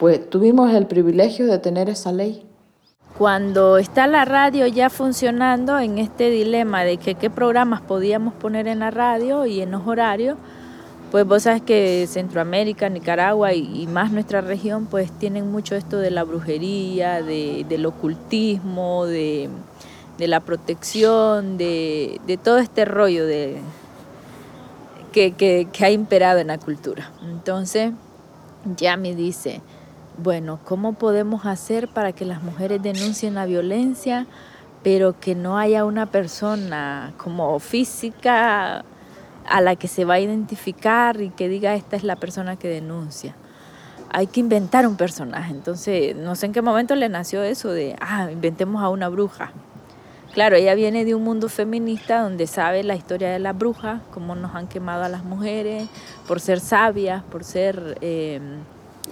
Pues 0.00 0.30
tuvimos 0.30 0.72
el 0.72 0.86
privilegio 0.86 1.46
de 1.46 1.58
tener 1.58 1.90
esa 1.90 2.10
ley. 2.10 2.46
Cuando 3.18 3.76
está 3.76 4.06
la 4.06 4.24
radio 4.24 4.66
ya 4.66 4.88
funcionando 4.88 5.78
en 5.78 5.98
este 5.98 6.30
dilema 6.30 6.84
de 6.84 6.96
que 6.96 7.16
qué 7.16 7.28
programas 7.28 7.82
podíamos 7.82 8.32
poner 8.32 8.66
en 8.66 8.78
la 8.78 8.90
radio 8.90 9.44
y 9.44 9.60
en 9.60 9.70
los 9.72 9.86
horarios, 9.86 10.38
pues 11.10 11.26
vos 11.26 11.42
sabes 11.42 11.60
que 11.60 12.06
Centroamérica, 12.08 12.88
Nicaragua 12.88 13.52
y, 13.52 13.86
más 13.88 14.10
nuestra 14.10 14.40
región, 14.40 14.86
pues 14.86 15.12
tienen 15.12 15.52
mucho 15.52 15.74
esto 15.74 15.98
de 15.98 16.10
la 16.10 16.24
brujería, 16.24 17.22
de, 17.22 17.66
del 17.68 17.84
ocultismo, 17.84 19.04
de, 19.04 19.50
la 20.16 20.40
protección, 20.40 21.58
de, 21.58 22.38
todo 22.42 22.56
este 22.56 22.86
rollo 22.86 23.26
de, 23.26 23.58
que, 25.12 25.32
que, 25.32 25.84
ha 25.84 25.90
imperado 25.90 26.38
en 26.38 26.46
la 26.46 26.56
cultura. 26.56 27.10
Entonces, 27.22 27.92
ya 28.76 28.96
me 28.96 29.14
dice, 29.14 29.60
bueno, 30.22 30.58
¿cómo 30.64 30.92
podemos 30.92 31.46
hacer 31.46 31.88
para 31.88 32.12
que 32.12 32.24
las 32.24 32.42
mujeres 32.42 32.82
denuncien 32.82 33.34
la 33.34 33.46
violencia, 33.46 34.26
pero 34.82 35.18
que 35.18 35.34
no 35.34 35.58
haya 35.58 35.84
una 35.84 36.06
persona 36.06 37.12
como 37.16 37.58
física? 37.58 38.84
a 39.50 39.60
la 39.60 39.76
que 39.76 39.88
se 39.88 40.04
va 40.04 40.14
a 40.14 40.20
identificar 40.20 41.20
y 41.20 41.30
que 41.30 41.48
diga 41.48 41.74
esta 41.74 41.96
es 41.96 42.04
la 42.04 42.16
persona 42.16 42.56
que 42.56 42.68
denuncia. 42.68 43.34
Hay 44.12 44.26
que 44.26 44.40
inventar 44.40 44.86
un 44.86 44.96
personaje. 44.96 45.52
Entonces, 45.52 46.16
no 46.16 46.34
sé 46.34 46.46
en 46.46 46.52
qué 46.52 46.62
momento 46.62 46.94
le 46.94 47.08
nació 47.08 47.42
eso 47.42 47.70
de, 47.70 47.96
ah, 48.00 48.30
inventemos 48.30 48.82
a 48.82 48.88
una 48.88 49.08
bruja. 49.08 49.52
Claro, 50.32 50.54
ella 50.54 50.74
viene 50.74 51.04
de 51.04 51.16
un 51.16 51.24
mundo 51.24 51.48
feminista 51.48 52.22
donde 52.22 52.46
sabe 52.46 52.84
la 52.84 52.94
historia 52.94 53.30
de 53.30 53.40
la 53.40 53.52
bruja, 53.52 54.00
cómo 54.12 54.36
nos 54.36 54.54
han 54.54 54.68
quemado 54.68 55.02
a 55.02 55.08
las 55.08 55.24
mujeres 55.24 55.88
por 56.28 56.40
ser 56.40 56.60
sabias, 56.60 57.24
por 57.24 57.42
ser, 57.42 57.98
em, 58.00 58.60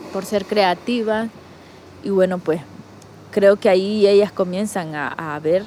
por 0.08 0.24
ser 0.24 0.44
creativas. 0.44 1.28
Y 2.02 2.10
bueno, 2.10 2.38
pues 2.38 2.60
creo 3.30 3.56
que 3.56 3.68
ahí 3.68 4.06
ellas 4.06 4.32
comienzan 4.32 4.94
a, 4.94 5.38
ver 5.42 5.62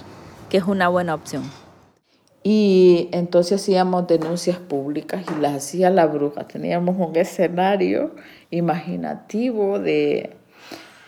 que 0.49 0.57
es 0.57 0.63
una 0.63 0.87
buena 0.89 1.15
opción. 1.15 1.43
Y 2.43 3.09
entonces 3.11 3.61
hacíamos 3.61 4.07
denuncias 4.07 4.57
públicas 4.57 5.23
y 5.29 5.39
las 5.39 5.55
hacía 5.55 5.89
la 5.89 6.07
bruja. 6.07 6.47
Teníamos 6.47 6.95
un 6.97 7.15
escenario 7.15 8.15
imaginativo 8.49 9.79
de, 9.79 10.31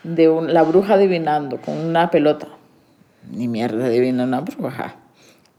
de 0.03 0.41
la 0.47 0.61
bruja 0.63 0.93
adivinando 0.93 1.59
con 1.59 1.77
una 1.77 2.11
pelota. 2.11 2.47
Ni 3.31 3.47
mierda 3.47 3.85
adivina 3.85 4.25
una 4.25 4.41
bruja. 4.41 4.95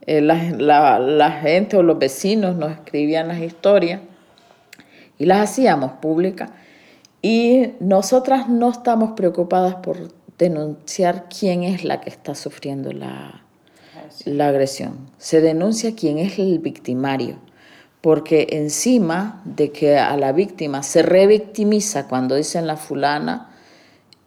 Eh, 0.07 0.21
la, 0.21 0.99
la, 0.99 1.31
gente 1.31 1.77
o 1.77 1.83
los 1.83 1.97
vecinos 1.97 2.55
nos 2.55 2.71
escribían 2.71 3.27
las 3.27 3.39
historias 3.39 4.01
y 5.17 5.25
las 5.25 5.49
hacíamos 5.49 5.93
públicas. 5.93 6.51
Y 7.27 7.73
nosotras 7.79 8.49
no 8.49 8.69
estamos 8.69 9.13
preocupadas 9.13 9.77
por 9.77 9.97
denunciar 10.37 11.25
quién 11.27 11.63
es 11.63 11.83
la 11.83 11.99
que 11.99 12.11
está 12.11 12.35
sufriendo 12.35 12.91
la, 12.93 13.41
la 14.25 14.49
agresión. 14.49 15.09
Se 15.17 15.41
denuncia 15.41 15.95
quién 15.95 16.19
es 16.19 16.37
el 16.37 16.59
victimario, 16.59 17.37
porque 18.01 18.45
encima 18.51 19.41
de 19.43 19.71
que 19.71 19.97
a 19.97 20.15
la 20.17 20.33
víctima 20.33 20.83
se 20.83 21.01
revictimiza 21.01 22.07
cuando 22.07 22.35
dicen 22.35 22.67
la 22.67 22.77
fulana 22.77 23.49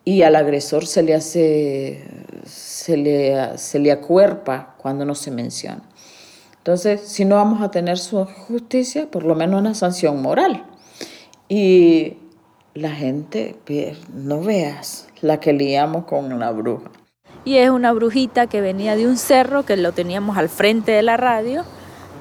y 0.05 0.23
al 0.23 0.35
agresor 0.35 0.85
se 0.85 1.05
le 1.05 1.15
hace, 1.15 2.03
se 2.47 2.97
le, 2.97 3.59
se 3.59 3.79
le 3.79 3.93
acuerpa 3.93 4.75
cuando 4.77 5.05
no 5.05 5.15
se 5.15 5.31
menciona. 5.31 5.85
Entonces, 6.57 7.03
si 7.03 7.25
no 7.25 7.37
vamos 7.37 7.63
a 7.63 7.71
tener 7.71 7.97
su 7.97 8.25
justicia, 8.25 9.09
por 9.09 9.23
lo 9.23 9.37
menos 9.37 9.61
una 9.61 9.75
sanción 9.75 10.21
moral. 10.21 10.65
Y 11.49 12.17
la 12.81 12.91
gente, 12.91 13.57
no 14.13 14.41
veas 14.41 15.09
la 15.21 15.41
que 15.41 15.53
liamos 15.53 16.05
con 16.05 16.39
la 16.39 16.51
bruja. 16.53 16.91
Y 17.45 17.57
es 17.57 17.71
una 17.71 17.93
brujita 17.93 18.47
que 18.47 18.61
venía 18.61 18.97
de 18.97 19.07
un 19.07 19.17
cerro 19.17 19.65
que 19.65 19.77
lo 19.77 19.93
teníamos 19.93 20.37
al 20.37 20.49
frente 20.49 20.93
de 20.93 21.03
la 21.03 21.17
radio, 21.17 21.65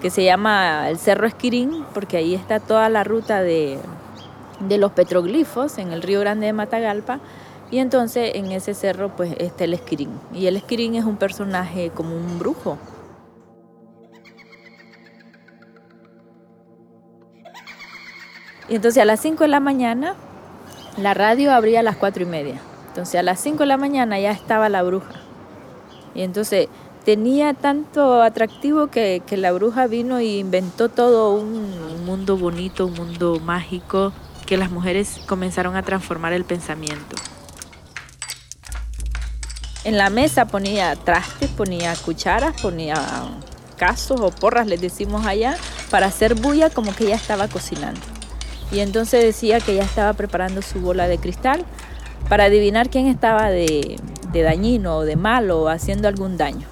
que 0.02 0.10
se 0.10 0.24
llama 0.24 0.90
el 0.90 0.98
Cerro 0.98 1.28
Esquirín, 1.28 1.86
porque 1.94 2.18
ahí 2.18 2.34
está 2.34 2.60
toda 2.60 2.90
la 2.90 3.04
ruta 3.04 3.42
de, 3.42 3.78
de 4.62 4.78
los 4.78 4.92
petroglifos 4.92 5.78
en 5.78 5.92
el 5.92 6.02
río 6.02 6.20
Grande 6.22 6.48
de 6.48 6.54
Matagalpa. 6.54 7.20
Y 7.70 7.80
entonces 7.80 8.32
en 8.36 8.52
ese 8.52 8.74
cerro 8.74 9.16
pues 9.16 9.36
está 9.40 9.66
el 9.66 9.74
Esquirín. 9.74 10.12
Y 10.34 10.48
el 10.48 10.56
Esquirín 10.56 10.96
es 10.96 11.04
un 11.04 11.18
personaje 11.18 11.92
como 11.94 12.16
un 12.16 12.40
brujo. 12.40 12.78
Y 18.70 18.76
entonces 18.76 19.02
a 19.02 19.06
las 19.06 19.20
5 19.20 19.44
de 19.44 19.48
la 19.50 19.60
mañana 19.60 20.16
la 20.98 21.14
radio 21.14 21.54
abría 21.54 21.82
a 21.82 21.84
las 21.84 21.96
4 21.96 22.24
y 22.24 22.26
media. 22.26 22.62
Entonces 22.90 23.16
a 23.20 23.24
las 23.24 23.40
5 23.40 23.60
de 23.60 23.66
la 23.68 23.78
mañana 23.78 24.20
ya 24.20 24.32
estaba 24.32 24.70
la 24.70 24.84
bruja. 24.84 25.14
Y 26.16 26.24
entonces 26.24 26.68
tenía 27.06 27.54
tanto 27.54 28.22
atractivo 28.22 28.88
que, 28.88 29.22
que 29.26 29.38
la 29.38 29.52
bruja 29.52 29.88
vino 29.88 30.20
y 30.20 30.40
inventó 30.40 30.90
todo 30.90 31.34
un 31.34 32.06
mundo 32.06 32.38
bonito, 32.38 32.88
un 32.88 32.94
mundo 32.94 33.40
mágico, 33.40 34.12
que 34.46 34.58
las 34.58 34.72
mujeres 34.72 35.20
comenzaron 35.28 35.76
a 35.76 35.84
transformar 35.84 36.34
el 36.34 36.44
pensamiento. 36.44 37.16
En 39.84 39.98
la 39.98 40.10
mesa 40.10 40.48
ponía 40.48 40.96
trastes, 40.96 41.50
ponía 41.52 41.96
cucharas, 41.96 42.60
ponía 42.62 42.96
casos 43.78 44.20
o 44.20 44.32
porras, 44.32 44.68
les 44.68 44.82
decimos 44.82 45.26
allá, 45.26 45.56
para 45.92 46.08
hacer 46.08 46.36
bulla 46.36 46.70
como 46.70 46.94
que 46.94 47.06
ya 47.06 47.16
estaba 47.16 47.48
cocinando. 47.48 48.17
Y 48.72 48.80
entonces 48.80 49.24
decía 49.24 49.60
que 49.60 49.76
ya 49.76 49.84
estaba 49.84 50.14
preparando 50.14 50.62
su 50.62 50.80
bola 50.82 51.08
de 51.08 51.18
cristal 51.18 51.66
para 52.30 52.46
adivinar 52.46 52.90
quién 52.90 53.08
estaba 53.08 53.50
de, 53.50 53.98
de 54.32 54.42
dañino 54.42 54.98
o 54.98 55.06
de 55.06 55.16
malo 55.16 55.62
o 55.62 55.68
haciendo 55.70 56.08
algún 56.08 56.38
daño. 56.38 56.68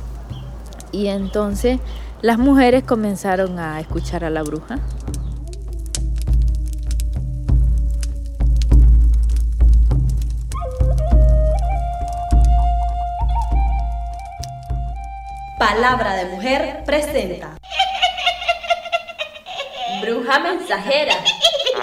Y 0.91 1.07
entonces 1.07 1.79
las 2.21 2.37
mujeres 2.37 2.83
comenzaron 2.83 3.59
a 3.59 3.79
escuchar 3.79 4.23
a 4.25 4.29
la 4.29 4.43
bruja 4.43 4.79
Palabra 15.57 16.15
de 16.15 16.25
Mujer 16.25 16.83
presenta. 16.85 17.57
Bruja 20.01 20.39
mensajera. 20.39 21.15
Y 21.75 21.79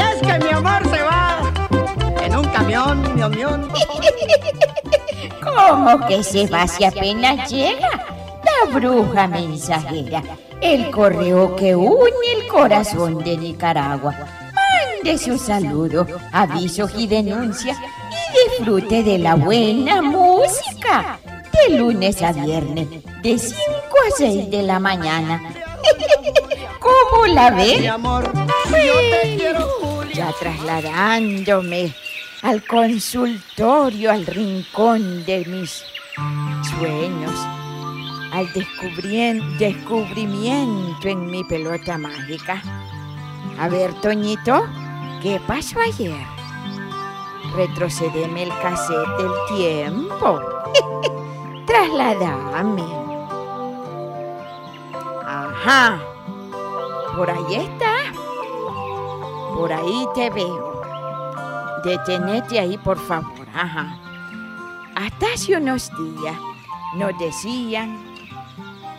es 0.00 0.20
que 0.20 0.38
mi 0.44 0.50
amor 0.50 0.82
se 0.90 1.02
va 1.02 1.40
en 2.22 2.36
un 2.36 2.44
camión, 2.48 3.02
mi 3.02 3.20
camión. 3.20 3.68
¿Cómo 5.42 6.06
que 6.06 6.22
se 6.22 6.46
va 6.48 6.68
si 6.68 6.84
apenas 6.84 7.50
llega? 7.50 7.88
La 8.44 8.70
bruja 8.70 9.26
mensajera, 9.26 10.22
el 10.60 10.90
correo 10.90 11.56
que 11.56 11.74
une 11.74 12.10
el 12.36 12.48
corazón 12.48 13.24
de 13.24 13.38
Nicaragua 13.38 14.14
de 15.02 15.16
su 15.16 15.38
saludo, 15.38 16.06
avisos 16.32 16.90
y 16.96 17.06
denuncia 17.06 17.74
y 18.10 18.50
disfrute 18.50 19.02
de 19.02 19.18
la 19.18 19.36
buena 19.36 20.02
música 20.02 21.18
de 21.68 21.78
lunes 21.78 22.22
a 22.22 22.32
viernes 22.32 22.88
de 23.22 23.38
5 23.38 23.56
a 23.62 24.10
6 24.16 24.50
de 24.50 24.62
la 24.62 24.78
mañana. 24.78 25.42
¿Cómo 26.78 27.26
la 27.26 27.50
ve? 27.50 27.76
Mi 27.80 27.86
amor, 27.86 28.32
yo 28.32 28.94
te 29.10 29.36
quiero, 29.36 29.68
Ya 30.14 30.32
trasladándome 30.40 31.94
al 32.42 32.64
consultorio, 32.64 34.10
al 34.10 34.26
rincón 34.26 35.24
de 35.24 35.44
mis 35.44 35.84
sueños, 36.78 37.34
al 38.32 38.52
descubrimiento 39.58 41.08
en 41.08 41.26
mi 41.30 41.44
pelota 41.44 41.98
mágica. 41.98 42.62
A 43.58 43.68
ver, 43.68 43.92
Toñito, 44.00 44.64
¿Qué 45.22 45.40
pasó 45.48 45.80
ayer? 45.80 46.14
Retrocedeme 47.56 48.44
el 48.44 48.50
cassette 48.60 49.16
del 49.18 49.32
tiempo. 49.48 50.40
Trasladame. 51.68 52.82
Ajá. 55.24 56.00
Por 57.14 57.30
ahí 57.30 57.54
está. 57.56 57.94
Por 59.54 59.72
ahí 59.72 60.08
te 60.14 60.30
veo. 60.30 60.82
Detenete 61.84 62.58
ahí, 62.58 62.78
por 62.78 62.98
favor. 62.98 63.46
Ajá. 63.54 63.98
Hasta 64.96 65.26
hace 65.34 65.56
unos 65.56 65.90
días 65.96 66.36
nos 66.94 67.16
decían 67.18 68.02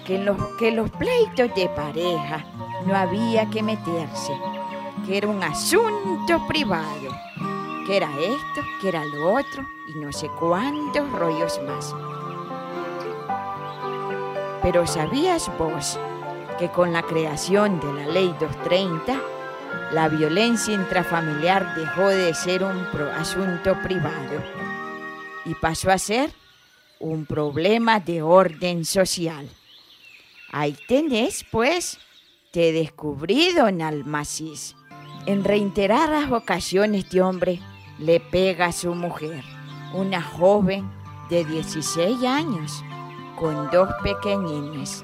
que 0.05 0.19
los, 0.19 0.37
que 0.59 0.71
los 0.71 0.89
pleitos 0.91 1.53
de 1.55 1.67
pareja 1.69 2.45
no 2.85 2.95
había 2.95 3.49
que 3.49 3.63
meterse 3.63 4.33
que 5.05 5.17
era 5.17 5.27
un 5.27 5.41
asunto 5.41 6.47
privado, 6.47 7.09
que 7.87 7.97
era 7.97 8.09
esto, 8.19 8.61
que 8.79 8.89
era 8.89 9.03
lo 9.05 9.33
otro 9.33 9.67
y 9.87 9.93
no 9.95 10.11
sé 10.11 10.29
cuántos 10.39 11.11
rollos 11.13 11.59
más. 11.65 11.95
Pero 14.61 14.85
¿sabías 14.85 15.49
vos 15.57 15.99
que 16.57 16.69
con 16.69 16.91
la 16.91 17.03
creación 17.03 17.79
de 17.79 17.93
la 17.93 18.07
ley 18.07 18.27
230, 18.39 19.19
la 19.93 20.09
violencia 20.09 20.73
intrafamiliar 20.73 21.75
dejó 21.75 22.09
de 22.09 22.33
ser 22.33 22.63
un 22.63 22.77
asunto 23.17 23.77
privado 23.81 24.43
y 25.45 25.55
pasó 25.55 25.91
a 25.91 25.97
ser 25.97 26.31
un 26.99 27.25
problema 27.25 27.99
de 27.99 28.21
orden 28.21 28.83
social? 28.83 29.47
Ahí 30.51 30.75
tenés, 30.87 31.45
pues, 31.49 31.99
te 32.51 32.71
descubrí, 32.71 33.53
don 33.53 33.81
Almacis. 33.81 34.75
En 35.25 35.43
reiteradas 35.43 36.31
ocasiones 36.31 37.05
este 37.05 37.21
hombre 37.21 37.59
le 37.99 38.19
pega 38.19 38.67
a 38.67 38.71
su 38.71 38.95
mujer, 38.95 39.43
una 39.93 40.21
joven 40.21 40.89
de 41.29 41.45
16 41.45 42.23
años, 42.23 42.83
con 43.39 43.69
dos 43.69 43.89
pequeñines. 44.03 45.03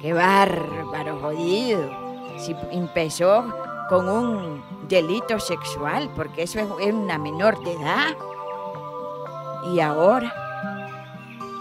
¡Qué 0.00 0.12
bárbaro, 0.12 1.18
jodido! 1.20 1.90
Si 2.38 2.56
empezó 2.70 3.44
con 3.88 4.08
un 4.08 4.62
delito 4.88 5.38
sexual, 5.38 6.10
porque 6.14 6.44
eso 6.44 6.60
es 6.80 6.92
una 6.92 7.18
menor 7.18 7.62
de 7.62 7.72
edad. 7.72 8.16
Y 9.72 9.80
ahora, 9.80 10.32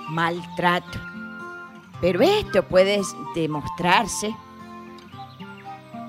maltrato. 0.09 0.99
Pero 1.99 2.21
esto 2.21 2.63
puede 2.63 3.01
demostrarse 3.33 4.35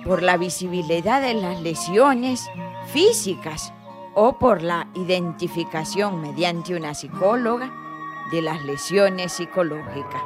por 0.05 0.23
la 0.23 0.37
visibilidad 0.37 1.23
de 1.23 1.35
las 1.35 1.61
lesiones 1.61 2.49
físicas 2.93 3.73
o 4.15 4.39
por 4.39 4.63
la 4.63 4.87
identificación 4.95 6.21
mediante 6.21 6.77
una 6.77 6.95
psicóloga 6.95 7.88
de 8.31 8.43
las 8.43 8.65
lesiones 8.65 9.33
psicológicas. 9.33 10.23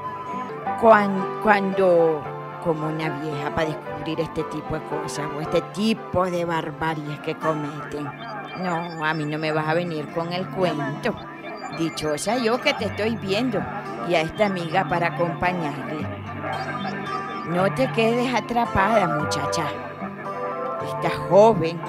Cuando, 0.80 2.22
como 2.64 2.88
una 2.88 3.08
vieja 3.20 3.54
para 3.54 3.68
descubrir 3.68 4.20
este 4.20 4.42
tipo 4.44 4.74
de 4.74 4.82
cosas 4.84 5.26
o 5.36 5.40
este 5.40 5.60
tipo 5.72 6.24
de 6.24 6.44
barbaries 6.44 7.20
que 7.20 7.36
cometen, 7.36 8.04
no, 8.60 9.04
a 9.04 9.14
mí 9.14 9.24
no 9.24 9.38
me 9.38 9.52
vas 9.52 9.68
a 9.68 9.74
venir 9.74 10.08
con 10.12 10.32
el 10.32 10.46
cuento. 10.48 11.14
Dichosa 11.78 12.36
yo 12.38 12.60
que 12.60 12.74
te 12.74 12.86
estoy 12.86 13.16
viendo 13.16 13.60
y 14.08 14.14
a 14.14 14.22
esta 14.22 14.46
amiga 14.46 14.88
para 14.88 15.08
acompañarle. 15.08 16.06
No 17.48 17.72
te 17.74 17.90
quedes 17.92 18.34
atrapada, 18.34 19.06
muchacha. 19.08 19.64
Estás 20.86 21.14
joven 21.28 21.80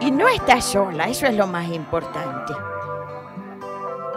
y 0.00 0.10
no 0.10 0.28
estás 0.28 0.64
sola, 0.64 1.04
eso 1.08 1.26
es 1.26 1.34
lo 1.34 1.46
más 1.46 1.68
importante. 1.68 2.52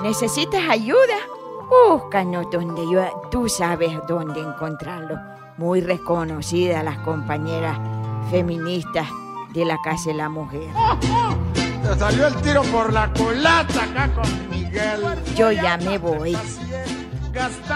¿Necesitas 0.02 0.62
ayuda? 0.70 1.18
Búscanos 1.90 2.50
donde 2.50 2.90
yo, 2.90 3.02
tú 3.30 3.50
sabes 3.50 3.92
dónde 4.08 4.40
encontrarlo. 4.40 5.20
Muy 5.58 5.82
reconocida 5.82 6.84
las 6.84 7.00
compañeras 7.00 7.78
feministas 8.32 9.08
de 9.54 9.66
la 9.66 9.78
Casa 9.82 10.10
de 10.10 10.16
la 10.16 10.30
Mujer. 10.30 10.70
Te 11.84 12.00
salió 12.00 12.28
el 12.28 12.36
tiro 12.38 12.62
por 12.64 12.94
la 12.94 13.12
culata 13.12 13.84
acá 13.84 14.10
con 14.14 14.50
Miguel. 14.50 15.02
Yo 15.36 15.52
ya 15.52 15.78
me 15.78 15.98
voy. 15.98 16.38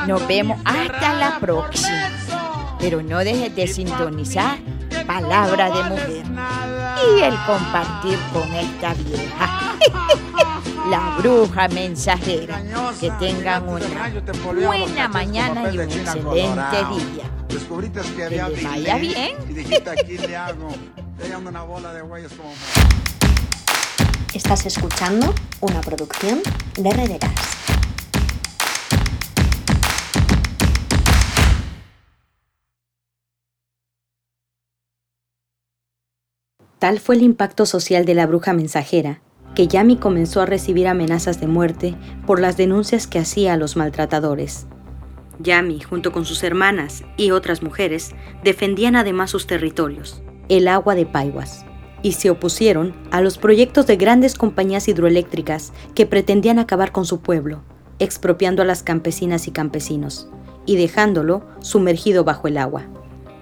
Nos 0.07 0.25
vemos 0.25 0.59
hasta 0.63 1.13
la 1.13 1.39
próxima. 1.39 2.09
Pero 2.79 3.03
no 3.03 3.19
dejes 3.19 3.53
de 3.53 3.67
sintonizar 3.67 4.57
Palabra 5.05 5.69
de 5.69 5.83
Mujer 5.89 6.23
y 7.05 7.21
el 7.21 7.35
compartir 7.45 8.17
con 8.31 8.43
esta 8.53 8.93
vieja. 8.93 9.75
la 10.93 11.17
bruja 11.17 11.67
mensajera. 11.69 12.61
Que 12.99 13.09
tengan 13.11 13.67
una 13.67 13.87
buena 14.43 15.07
mañana 15.07 15.71
y 15.71 15.79
un 15.79 15.89
excelente 15.89 16.77
día. 16.93 17.25
Que 18.15 18.29
les 18.29 18.63
vaya 18.63 18.97
bien. 18.97 19.35
Estás 24.33 24.65
escuchando 24.65 25.33
una 25.61 25.81
producción 25.81 26.41
de 26.77 26.91
Rederas. 26.91 27.31
Tal 36.77 36.99
fue 36.99 37.15
el 37.15 37.21
impacto 37.21 37.65
social 37.65 38.05
de 38.05 38.13
la 38.13 38.25
bruja 38.25 38.51
mensajera, 38.53 39.21
que 39.55 39.67
Yami 39.67 39.97
comenzó 39.97 40.41
a 40.41 40.45
recibir 40.45 40.87
amenazas 40.87 41.39
de 41.39 41.47
muerte 41.47 41.95
por 42.25 42.39
las 42.39 42.57
denuncias 42.57 43.07
que 43.07 43.19
hacía 43.19 43.53
a 43.53 43.57
los 43.57 43.75
maltratadores. 43.75 44.67
Yami, 45.39 45.79
junto 45.79 46.11
con 46.11 46.25
sus 46.25 46.43
hermanas 46.43 47.03
y 47.17 47.31
otras 47.31 47.63
mujeres, 47.63 48.11
defendían 48.43 48.95
además 48.95 49.31
sus 49.31 49.47
territorios, 49.47 50.21
el 50.49 50.67
agua 50.67 50.95
de 50.95 51.05
Paiguas, 51.05 51.65
y 52.01 52.13
se 52.13 52.29
opusieron 52.29 52.93
a 53.11 53.21
los 53.21 53.37
proyectos 53.37 53.87
de 53.87 53.95
grandes 53.95 54.35
compañías 54.35 54.87
hidroeléctricas 54.87 55.73
que 55.95 56.05
pretendían 56.05 56.59
acabar 56.59 56.91
con 56.91 57.05
su 57.05 57.21
pueblo, 57.21 57.63
expropiando 57.99 58.61
a 58.61 58.65
las 58.65 58.83
campesinas 58.83 59.47
y 59.47 59.51
campesinos, 59.51 60.27
y 60.65 60.75
dejándolo 60.75 61.45
sumergido 61.59 62.23
bajo 62.23 62.47
el 62.47 62.57
agua. 62.57 62.83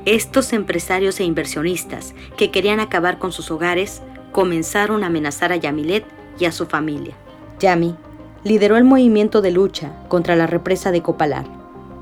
Estos 0.06 0.54
empresarios 0.54 1.20
e 1.20 1.24
inversionistas 1.24 2.16
que 2.36 2.50
querían 2.50 2.80
acabar 2.80 3.20
con 3.20 3.32
sus 3.32 3.52
hogares 3.52 4.02
comenzaron 4.32 5.04
a 5.04 5.08
amenazar 5.08 5.52
a 5.52 5.56
Yamilet 5.56 6.06
y 6.40 6.46
a 6.46 6.52
su 6.52 6.66
familia. 6.66 7.16
Yami 7.60 7.96
lideró 8.44 8.78
el 8.78 8.84
movimiento 8.84 9.42
de 9.42 9.52
lucha 9.52 9.94
contra 10.08 10.36
la 10.36 10.48
represa 10.48 10.92
de 10.92 11.02
Copalar, 11.02 11.46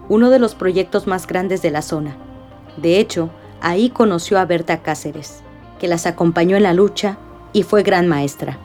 uno 0.08 0.30
de 0.30 0.39
los 0.39 0.56
proyectos 0.56 1.08
más 1.08 1.28
grandes 1.28 1.62
de 1.62 1.72
la 1.72 1.82
zona. 1.82 2.15
De 2.78 3.00
hecho, 3.00 3.30
ahí 3.62 3.89
conoció 3.89 4.39
a 4.39 4.46
Berta 4.46 4.82
Cáceres, 4.82 5.42
que 5.80 5.88
las 5.88 6.06
acompañó 6.06 6.58
en 6.58 6.63
la 6.63 6.74
lucha 6.74 7.18
y 7.54 7.63
fue 7.63 7.84
gran 7.84 8.08
maestra. 8.08 8.58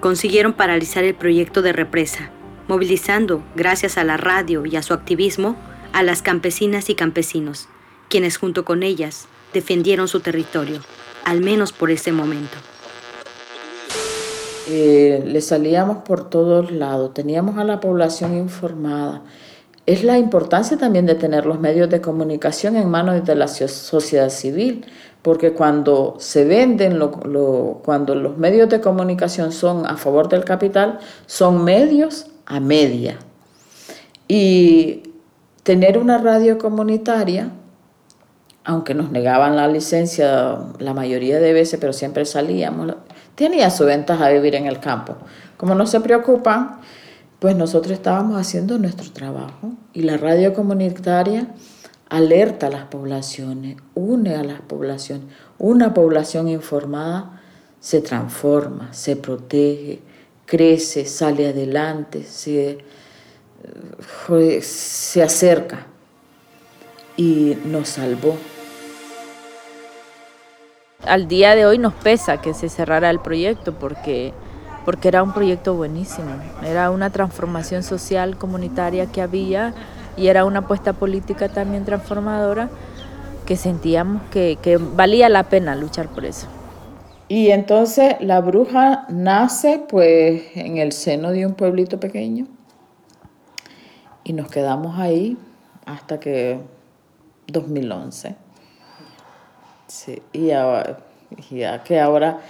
Consiguieron 0.00 0.54
paralizar 0.54 1.04
el 1.04 1.14
proyecto 1.14 1.62
de 1.62 1.72
represa, 1.72 2.30
movilizando, 2.68 3.42
gracias 3.54 3.98
a 3.98 4.04
la 4.04 4.16
radio 4.16 4.64
y 4.66 4.76
a 4.76 4.82
su 4.82 4.94
activismo, 4.94 5.56
a 5.92 6.02
las 6.02 6.22
campesinas 6.22 6.88
y 6.90 6.94
campesinos, 6.94 7.68
quienes 8.08 8.36
junto 8.36 8.64
con 8.64 8.82
ellas 8.82 9.28
defendieron 9.52 10.08
su 10.08 10.20
territorio, 10.20 10.80
al 11.24 11.40
menos 11.40 11.72
por 11.72 11.90
ese 11.90 12.12
momento. 12.12 12.56
Eh, 14.68 15.22
le 15.26 15.40
salíamos 15.40 15.98
por 15.98 16.30
todos 16.30 16.70
lados, 16.70 17.14
teníamos 17.14 17.58
a 17.58 17.64
la 17.64 17.80
población 17.80 18.36
informada. 18.36 19.22
Es 19.84 20.04
la 20.04 20.18
importancia 20.18 20.76
también 20.76 21.06
de 21.06 21.16
tener 21.16 21.44
los 21.44 21.58
medios 21.58 21.90
de 21.90 22.00
comunicación 22.00 22.76
en 22.76 22.88
manos 22.88 23.24
de 23.24 23.34
la 23.34 23.48
sociedad 23.48 24.30
civil, 24.30 24.86
porque 25.22 25.52
cuando 25.52 26.14
se 26.18 26.44
venden, 26.44 27.00
cuando 27.82 28.14
los 28.14 28.38
medios 28.38 28.68
de 28.68 28.80
comunicación 28.80 29.50
son 29.50 29.84
a 29.86 29.96
favor 29.96 30.28
del 30.28 30.44
capital, 30.44 31.00
son 31.26 31.64
medios 31.64 32.26
a 32.46 32.60
media. 32.60 33.18
Y 34.28 35.02
tener 35.64 35.98
una 35.98 36.18
radio 36.18 36.58
comunitaria 36.58 37.50
aunque 38.64 38.94
nos 38.94 39.10
negaban 39.10 39.56
la 39.56 39.68
licencia 39.68 40.58
la 40.78 40.94
mayoría 40.94 41.40
de 41.40 41.52
veces, 41.52 41.78
pero 41.80 41.92
siempre 41.92 42.24
salíamos, 42.24 42.94
tenía 43.34 43.70
su 43.70 43.84
ventaja 43.84 44.28
vivir 44.28 44.54
en 44.54 44.66
el 44.66 44.78
campo. 44.78 45.16
Como 45.56 45.74
no 45.74 45.86
se 45.86 46.00
preocupan, 46.00 46.80
pues 47.38 47.56
nosotros 47.56 47.92
estábamos 47.92 48.40
haciendo 48.40 48.78
nuestro 48.78 49.10
trabajo 49.10 49.72
y 49.92 50.02
la 50.02 50.16
radio 50.16 50.54
comunitaria 50.54 51.48
alerta 52.08 52.68
a 52.68 52.70
las 52.70 52.84
poblaciones, 52.84 53.78
une 53.94 54.36
a 54.36 54.44
las 54.44 54.60
poblaciones. 54.60 55.26
Una 55.58 55.92
población 55.92 56.48
informada 56.48 57.40
se 57.80 58.00
transforma, 58.00 58.92
se 58.92 59.16
protege, 59.16 60.00
crece, 60.46 61.04
sale 61.04 61.48
adelante, 61.48 62.22
se, 62.22 62.78
se 64.60 65.22
acerca 65.22 65.86
y 67.16 67.56
nos 67.64 67.88
salvó. 67.88 68.36
Al 71.06 71.26
día 71.26 71.56
de 71.56 71.66
hoy 71.66 71.78
nos 71.78 71.94
pesa 71.94 72.40
que 72.40 72.54
se 72.54 72.68
cerrara 72.68 73.10
el 73.10 73.18
proyecto 73.18 73.74
porque, 73.74 74.32
porque 74.84 75.08
era 75.08 75.22
un 75.22 75.32
proyecto 75.32 75.74
buenísimo, 75.74 76.30
era 76.64 76.90
una 76.90 77.10
transformación 77.10 77.82
social 77.82 78.36
comunitaria 78.38 79.06
que 79.06 79.20
había 79.20 79.74
y 80.16 80.28
era 80.28 80.44
una 80.44 80.60
apuesta 80.60 80.92
política 80.92 81.48
también 81.48 81.84
transformadora 81.84 82.68
que 83.46 83.56
sentíamos 83.56 84.22
que, 84.30 84.58
que 84.62 84.76
valía 84.76 85.28
la 85.28 85.44
pena 85.44 85.74
luchar 85.74 86.08
por 86.08 86.24
eso. 86.24 86.46
Y 87.26 87.50
entonces 87.50 88.14
la 88.20 88.40
bruja 88.40 89.06
nace 89.08 89.82
pues 89.88 90.42
en 90.54 90.76
el 90.76 90.92
seno 90.92 91.32
de 91.32 91.46
un 91.46 91.54
pueblito 91.54 91.98
pequeño 91.98 92.46
y 94.22 94.34
nos 94.34 94.48
quedamos 94.48 94.98
ahí 94.98 95.36
hasta 95.84 96.20
que 96.20 96.60
2011. 97.48 98.36
Sí, 99.92 100.22
y 100.32 100.46
ya 100.46 101.84
que 101.84 102.00
ahora 102.00 102.40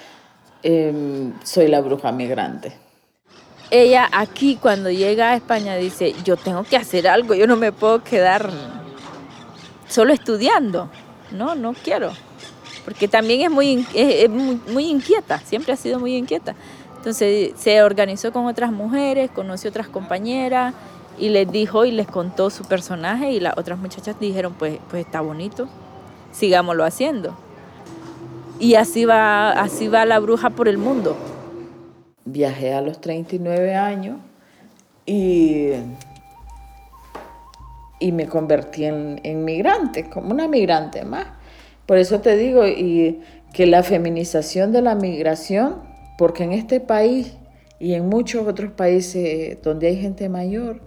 em, 0.63 1.33
soy 1.43 1.67
la 1.67 1.81
bruja 1.81 2.13
migrante. 2.13 2.73
Ella 3.69 4.09
aquí 4.13 4.57
cuando 4.63 4.91
llega 4.91 5.31
a 5.31 5.35
España 5.35 5.75
dice, 5.75 6.15
yo 6.23 6.37
tengo 6.37 6.63
que 6.63 6.77
hacer 6.77 7.09
algo, 7.09 7.35
yo 7.35 7.49
no 7.49 7.57
me 7.57 7.73
puedo 7.73 8.05
quedar 8.05 8.49
solo 9.89 10.13
estudiando. 10.13 10.89
No, 11.33 11.57
no 11.57 11.75
quiero. 11.75 12.13
Porque 12.85 13.09
también 13.09 13.41
es 13.41 13.51
muy, 13.51 13.85
es 13.93 14.31
muy 14.31 14.87
inquieta, 14.87 15.41
siempre 15.41 15.73
ha 15.73 15.77
sido 15.77 15.99
muy 15.99 16.15
inquieta. 16.15 16.55
Entonces 16.97 17.55
se 17.57 17.83
organizó 17.83 18.33
con 18.33 18.47
otras 18.47 18.71
mujeres, 18.71 19.33
conoció 19.33 19.71
otras 19.71 19.89
compañeras 19.89 20.75
y 21.19 21.31
les 21.31 21.51
dijo 21.51 21.85
y 21.85 21.91
les 21.91 22.07
contó 22.07 22.51
su 22.51 22.65
personaje 22.65 23.33
y 23.33 23.41
las 23.41 23.59
otras 23.59 23.81
muchachas 23.81 24.15
dijeron, 24.21 24.55
pues, 24.57 24.79
pues 24.89 25.05
está 25.05 25.21
bonito, 25.21 25.69
sigámoslo 26.33 26.85
haciendo. 26.85 27.37
Y 28.59 28.75
así 28.75 29.05
va, 29.05 29.51
así 29.51 29.89
va 29.89 30.05
la 30.05 30.19
bruja 30.19 30.51
por 30.51 30.69
el 30.69 30.79
mundo. 30.79 31.17
Viajé 32.25 32.75
a 32.75 32.81
los 32.81 33.01
39 33.01 33.75
años 33.75 34.19
y, 35.07 35.71
y 37.99 38.13
me 38.13 38.27
convertí 38.29 38.85
en, 38.85 39.45
migrante, 39.45 40.09
como 40.09 40.31
una 40.31 40.49
migrante 40.49 41.05
más. 41.05 41.27
Por 41.87 41.99
eso 41.99 42.21
te 42.21 42.37
digo 42.37 42.67
y 42.67 43.21
que 43.53 43.67
la 43.67 43.83
feminización 43.83 44.73
de 44.73 44.83
la 44.83 44.95
migración, 44.95 45.83
porque 46.17 46.45
en 46.45 46.53
este 46.53 46.81
país 46.81 47.35
y 47.79 47.95
en 47.95 48.09
muchos 48.09 48.47
otros 48.47 48.73
países 48.73 49.61
donde 49.63 49.89
hay 49.89 50.01
gente 50.01 50.29
mayor, 50.29 50.81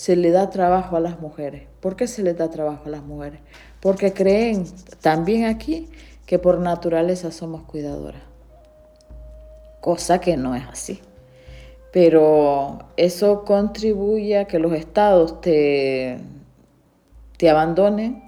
se 0.00 0.16
le 0.16 0.30
da 0.30 0.48
trabajo 0.48 0.96
a 0.96 1.00
las 1.00 1.20
mujeres. 1.20 1.64
¿Por 1.80 1.94
qué 1.94 2.06
se 2.06 2.22
les 2.22 2.34
da 2.34 2.48
trabajo 2.48 2.84
a 2.86 2.88
las 2.88 3.02
mujeres? 3.02 3.40
Porque 3.80 4.14
creen 4.14 4.64
también 5.02 5.44
aquí 5.44 5.90
que 6.24 6.38
por 6.38 6.58
naturaleza 6.58 7.30
somos 7.30 7.64
cuidadoras. 7.64 8.22
Cosa 9.82 10.18
que 10.18 10.38
no 10.38 10.54
es 10.54 10.66
así. 10.66 11.02
Pero 11.92 12.78
eso 12.96 13.44
contribuye 13.44 14.38
a 14.38 14.46
que 14.46 14.58
los 14.58 14.72
estados 14.72 15.42
te, 15.42 16.16
te 17.36 17.50
abandonen 17.50 18.24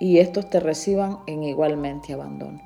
y 0.00 0.20
estos 0.20 0.48
te 0.48 0.58
reciban 0.58 1.18
en 1.26 1.42
igualmente 1.42 2.14
abandono. 2.14 2.62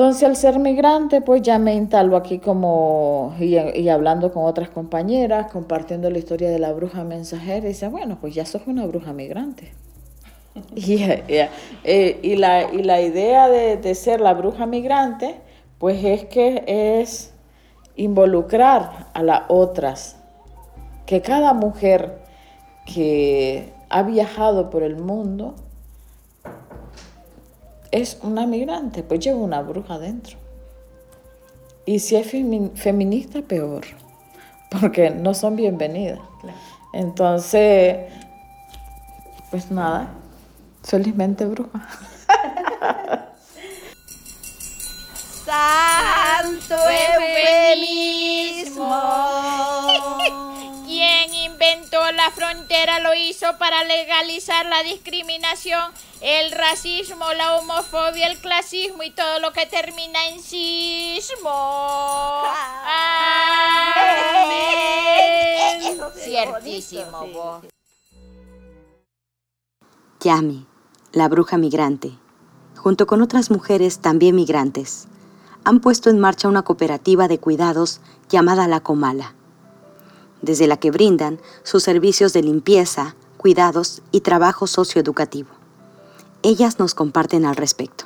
Entonces, 0.00 0.22
al 0.22 0.36
ser 0.36 0.58
migrante, 0.58 1.20
pues 1.20 1.42
ya 1.42 1.58
me 1.58 1.74
instalo 1.74 2.16
aquí 2.16 2.38
como, 2.38 3.34
y, 3.38 3.86
hablando 3.90 4.32
con 4.32 4.46
otras 4.46 4.70
compañeras, 4.70 5.52
compartiendo 5.52 6.08
la 6.08 6.16
historia 6.16 6.48
de 6.48 6.58
la 6.58 6.72
bruja 6.72 7.04
mensajera, 7.04 7.66
y 7.66 7.68
dice, 7.68 7.86
bueno, 7.88 8.16
pues 8.18 8.34
ya 8.34 8.46
sos 8.46 8.62
una 8.66 8.86
bruja 8.86 9.12
migrante. 9.12 9.74
y, 10.74 11.02
eh, 11.02 12.18
y, 12.22 12.36
la, 12.36 12.72
y 12.72 12.82
la 12.82 13.02
idea 13.02 13.50
de, 13.50 13.76
de 13.76 13.94
ser 13.94 14.22
la 14.22 14.32
bruja 14.32 14.64
migrante, 14.64 15.34
pues 15.76 16.02
es 16.02 16.24
que 16.24 16.64
es 16.66 17.34
involucrar 17.94 19.08
a 19.12 19.22
las 19.22 19.42
otras, 19.48 20.16
que 21.04 21.20
cada 21.20 21.52
mujer 21.52 22.22
que 22.86 23.74
ha 23.90 24.02
viajado 24.02 24.70
por 24.70 24.82
el 24.82 24.96
mundo, 24.96 25.56
es 27.90 28.18
una 28.22 28.46
migrante, 28.46 29.02
pues 29.02 29.20
lleva 29.20 29.38
una 29.38 29.62
bruja 29.62 29.98
dentro. 29.98 30.38
Y 31.86 31.98
si 31.98 32.16
es 32.16 32.30
feminista, 32.30 33.42
peor, 33.42 33.84
porque 34.70 35.10
no 35.10 35.34
son 35.34 35.56
bienvenidas. 35.56 36.20
Entonces, 36.92 38.12
pues 39.50 39.70
nada, 39.70 40.10
felizmente 40.82 41.44
bruja. 41.46 41.88
tanto 45.50 46.76
eufemismo. 46.88 48.20
¿Quién 52.10 52.18
inventó 52.18 52.22
la 52.22 52.30
frontera 52.30 53.00
lo 53.00 53.14
hizo 53.14 53.46
para 53.58 53.84
legalizar 53.84 54.66
la 54.66 54.82
discriminación, 54.82 55.92
el 56.20 56.50
racismo, 56.52 57.32
la 57.36 57.56
homofobia, 57.56 58.26
el 58.26 58.38
clasismo 58.38 59.02
y 59.02 59.10
todo 59.10 59.38
lo 59.40 59.52
que 59.52 59.66
termina 59.66 60.18
en 60.28 60.40
sismo. 60.40 61.50
Ciertísimo, 66.16 67.26
vos. 67.28 67.64
Yami, 70.20 70.66
la 71.12 71.28
bruja 71.28 71.56
migrante, 71.56 72.12
junto 72.76 73.06
con 73.06 73.22
otras 73.22 73.50
mujeres 73.50 74.00
también 74.00 74.34
migrantes, 74.34 75.06
han 75.64 75.80
puesto 75.80 76.10
en 76.10 76.18
marcha 76.18 76.48
una 76.48 76.62
cooperativa 76.62 77.28
de 77.28 77.38
cuidados 77.38 78.00
llamada 78.28 78.68
La 78.68 78.80
Comala, 78.80 79.34
desde 80.42 80.66
la 80.66 80.76
que 80.76 80.90
brindan 80.90 81.38
sus 81.62 81.82
servicios 81.82 82.32
de 82.32 82.42
limpieza, 82.42 83.16
cuidados 83.36 84.02
y 84.10 84.20
trabajo 84.20 84.66
socioeducativo. 84.66 85.50
Ellas 86.42 86.78
nos 86.78 86.94
comparten 86.94 87.44
al 87.44 87.56
respecto. 87.56 88.04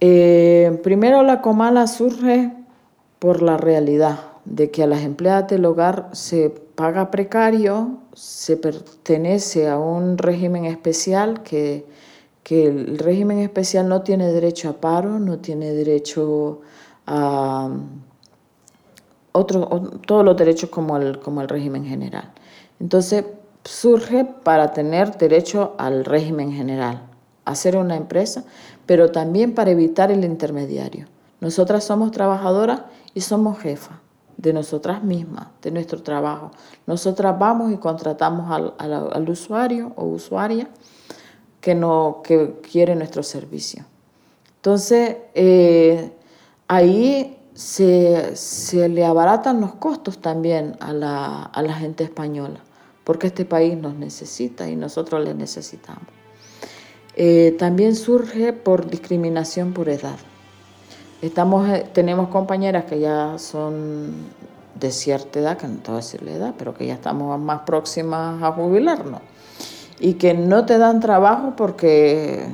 Eh, 0.00 0.78
primero, 0.82 1.22
La 1.22 1.40
Comala 1.40 1.86
surge 1.86 2.52
por 3.18 3.42
la 3.42 3.56
realidad 3.56 4.20
de 4.44 4.70
que 4.70 4.82
a 4.82 4.86
las 4.86 5.02
empleadas 5.02 5.48
del 5.48 5.64
hogar 5.64 6.10
se 6.12 6.50
paga 6.50 7.10
precario, 7.10 7.98
se 8.14 8.56
pertenece 8.56 9.68
a 9.68 9.78
un 9.78 10.18
régimen 10.18 10.66
especial 10.66 11.42
que, 11.42 11.86
que 12.42 12.66
el 12.66 12.98
régimen 12.98 13.38
especial 13.38 13.88
no 13.88 14.02
tiene 14.02 14.30
derecho 14.30 14.68
a 14.68 14.80
paro, 14.80 15.18
no 15.18 15.38
tiene 15.38 15.72
derecho 15.72 16.60
a 17.06 17.70
otro, 19.36 19.66
todos 20.06 20.24
los 20.24 20.36
derechos 20.36 20.70
como 20.70 20.96
el, 20.96 21.18
como 21.20 21.42
el 21.42 21.48
régimen 21.48 21.84
general. 21.84 22.32
Entonces 22.80 23.24
surge 23.64 24.24
para 24.24 24.72
tener 24.72 25.16
derecho 25.18 25.74
al 25.78 26.04
régimen 26.04 26.52
general, 26.52 27.02
hacer 27.44 27.76
una 27.76 27.96
empresa, 27.96 28.44
pero 28.86 29.10
también 29.10 29.54
para 29.54 29.70
evitar 29.70 30.10
el 30.10 30.24
intermediario. 30.24 31.06
Nosotras 31.40 31.84
somos 31.84 32.10
trabajadoras 32.12 32.82
y 33.14 33.20
somos 33.20 33.58
jefas 33.58 33.98
de 34.36 34.52
nosotras 34.52 35.02
mismas, 35.02 35.48
de 35.62 35.70
nuestro 35.70 36.02
trabajo. 36.02 36.50
Nosotras 36.86 37.38
vamos 37.38 37.72
y 37.72 37.76
contratamos 37.76 38.50
al, 38.50 38.74
al, 38.78 39.28
usuario 39.28 39.92
o 39.96 40.04
usuaria 40.04 40.68
que, 41.60 41.74
no, 41.74 42.20
que 42.22 42.60
quiere 42.60 42.94
nuestro 42.94 43.22
servicio. 43.22 43.84
Entonces, 44.56 45.16
eh, 45.34 46.12
ahí 46.68 47.38
se, 47.56 48.36
se, 48.36 48.88
le 48.90 49.06
abaratan 49.06 49.62
los 49.62 49.74
costos 49.76 50.18
también 50.18 50.76
a 50.78 50.92
la, 50.92 51.42
a 51.44 51.62
la 51.62 51.72
gente 51.72 52.04
española, 52.04 52.60
porque 53.02 53.28
este 53.28 53.46
país 53.46 53.78
nos 53.78 53.94
necesita 53.94 54.68
y 54.68 54.76
nosotros 54.76 55.24
le 55.24 55.32
necesitamos. 55.32 56.04
Eh, 57.16 57.56
también 57.58 57.96
surge 57.96 58.52
por 58.52 58.90
discriminación 58.90 59.72
por 59.72 59.88
edad. 59.88 60.18
Estamos, 61.22 61.66
eh, 61.70 61.88
tenemos 61.94 62.28
compañeras 62.28 62.84
que 62.84 63.00
ya 63.00 63.38
son 63.38 64.12
de 64.78 64.90
cierta 64.90 65.38
edad, 65.38 65.56
que 65.56 65.66
no 65.66 65.78
te 65.78 65.90
voy 65.90 65.94
a 65.94 66.02
decir 66.02 66.22
la 66.22 66.32
edad, 66.32 66.54
pero 66.58 66.74
que 66.74 66.86
ya 66.86 66.92
estamos 66.92 67.40
más 67.40 67.62
próximas 67.62 68.42
a 68.42 68.52
jubilarnos 68.52 69.22
y 69.98 70.14
que 70.14 70.34
no 70.34 70.66
te 70.66 70.76
dan 70.76 71.00
trabajo 71.00 71.54
porque, 71.56 72.46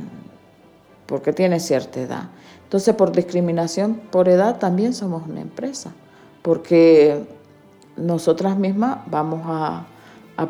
porque 1.07 1.33
tienes 1.33 1.67
cierta 1.67 2.01
edad. 2.01 2.29
Entonces, 2.73 2.95
por 2.95 3.13
discriminación 3.13 4.01
por 4.11 4.31
edad 4.31 4.59
también 4.59 4.95
somos 4.95 5.29
una 5.29 5.43
empresa, 5.43 5.93
porque 6.41 7.23
nosotras 7.99 8.57
mismas 8.57 8.97
vamos 9.11 9.43
a, 9.45 9.85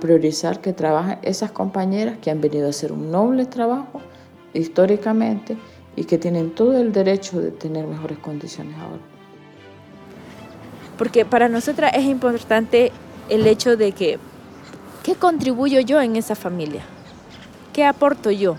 priorizar 0.00 0.60
que 0.60 0.72
trabajen 0.72 1.18
esas 1.22 1.50
compañeras 1.50 2.18
que 2.22 2.30
han 2.30 2.40
venido 2.40 2.68
a 2.68 2.70
hacer 2.70 2.92
un 2.92 3.10
noble 3.10 3.44
trabajo 3.44 4.00
históricamente 4.54 5.56
y 5.96 6.04
que 6.04 6.16
tienen 6.16 6.52
todo 6.52 6.78
el 6.78 6.92
derecho 6.92 7.40
de 7.40 7.50
tener 7.50 7.88
mejores 7.88 8.18
condiciones 8.18 8.76
ahora. 8.78 9.02
Porque 10.96 11.24
para 11.24 11.48
nosotras 11.48 11.90
es 11.92 12.04
importante 12.04 12.92
el 13.28 13.48
hecho 13.48 13.76
de 13.76 13.90
que, 13.90 14.20
¿qué 15.02 15.16
contribuyo 15.16 15.80
yo 15.80 16.00
en 16.00 16.14
esa 16.14 16.36
familia? 16.36 16.84
¿Qué 17.72 17.84
aporto 17.84 18.30
yo? 18.30 18.58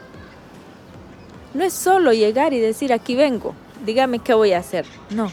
No 1.53 1.63
es 1.63 1.73
solo 1.73 2.13
llegar 2.13 2.53
y 2.53 2.59
decir, 2.59 2.91
aquí 2.93 3.15
vengo, 3.15 3.53
dígame 3.85 4.19
qué 4.19 4.33
voy 4.33 4.53
a 4.53 4.59
hacer. 4.59 4.85
No, 5.09 5.31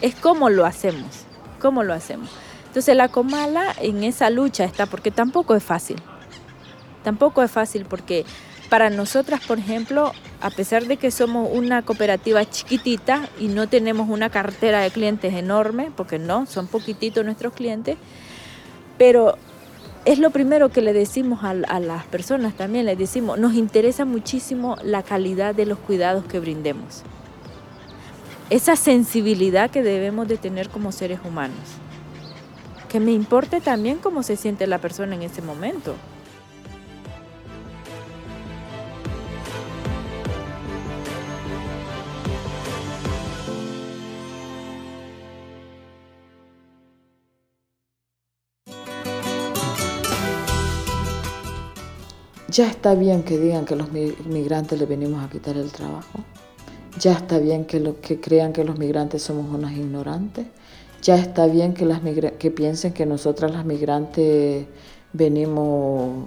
es 0.00 0.14
cómo 0.14 0.50
lo 0.50 0.66
hacemos, 0.66 1.24
cómo 1.60 1.82
lo 1.82 1.94
hacemos. 1.94 2.28
Entonces 2.66 2.96
la 2.96 3.08
Comala 3.08 3.74
en 3.80 4.04
esa 4.04 4.30
lucha 4.30 4.64
está, 4.64 4.86
porque 4.86 5.10
tampoco 5.10 5.54
es 5.54 5.62
fácil. 5.62 5.96
Tampoco 7.02 7.42
es 7.42 7.50
fácil 7.50 7.84
porque 7.84 8.24
para 8.68 8.90
nosotras, 8.90 9.40
por 9.46 9.58
ejemplo, 9.58 10.12
a 10.40 10.50
pesar 10.50 10.86
de 10.86 10.96
que 10.96 11.10
somos 11.10 11.48
una 11.52 11.82
cooperativa 11.82 12.44
chiquitita 12.44 13.28
y 13.38 13.48
no 13.48 13.68
tenemos 13.68 14.08
una 14.08 14.30
cartera 14.30 14.80
de 14.80 14.90
clientes 14.90 15.34
enorme, 15.34 15.92
porque 15.96 16.18
no, 16.18 16.46
son 16.46 16.66
poquititos 16.66 17.24
nuestros 17.24 17.52
clientes, 17.52 17.96
pero 18.98 19.38
es 20.04 20.18
lo 20.18 20.30
primero 20.30 20.68
que 20.68 20.82
le 20.82 20.92
decimos 20.92 21.40
a, 21.44 21.54
las 21.54 22.04
personas 22.06 22.54
también, 22.54 22.84
les 22.84 22.98
decimos, 22.98 23.38
nos 23.38 23.54
interesa 23.54 24.04
muchísimo 24.04 24.76
la 24.82 25.02
calidad 25.02 25.54
de 25.54 25.66
los 25.66 25.78
cuidados 25.78 26.24
que 26.26 26.40
brindemos. 26.40 27.02
Esa 28.50 28.76
sensibilidad 28.76 29.70
que 29.70 29.82
debemos 29.82 30.28
de 30.28 30.36
tener 30.36 30.68
como 30.68 30.92
seres 30.92 31.20
humanos. 31.24 31.56
Que 32.90 33.00
me 33.00 33.12
importe 33.12 33.60
también 33.60 33.98
cómo 33.98 34.22
se 34.22 34.36
siente 34.36 34.66
la 34.66 34.78
persona 34.78 35.14
en 35.14 35.22
ese 35.22 35.40
momento. 35.40 35.94
Ya 52.54 52.70
está 52.70 52.94
bien 52.94 53.24
que 53.24 53.36
digan 53.36 53.64
que 53.64 53.74
los 53.74 53.90
migrantes 53.90 54.78
le 54.78 54.86
venimos 54.86 55.24
a 55.24 55.28
quitar 55.28 55.56
el 55.56 55.72
trabajo. 55.72 56.20
Ya 57.00 57.10
está 57.10 57.38
bien 57.38 57.64
que, 57.64 57.96
que 58.00 58.20
crean 58.20 58.52
que 58.52 58.62
los 58.62 58.78
migrantes 58.78 59.24
somos 59.24 59.52
unas 59.52 59.72
ignorantes. 59.72 60.46
Ya 61.02 61.16
está 61.16 61.46
bien 61.46 61.74
que, 61.74 61.84
las 61.84 62.00
que 62.38 62.52
piensen 62.52 62.92
que 62.92 63.06
nosotras 63.06 63.50
las 63.50 63.64
migrantes 63.64 64.68
venimos 65.12 66.26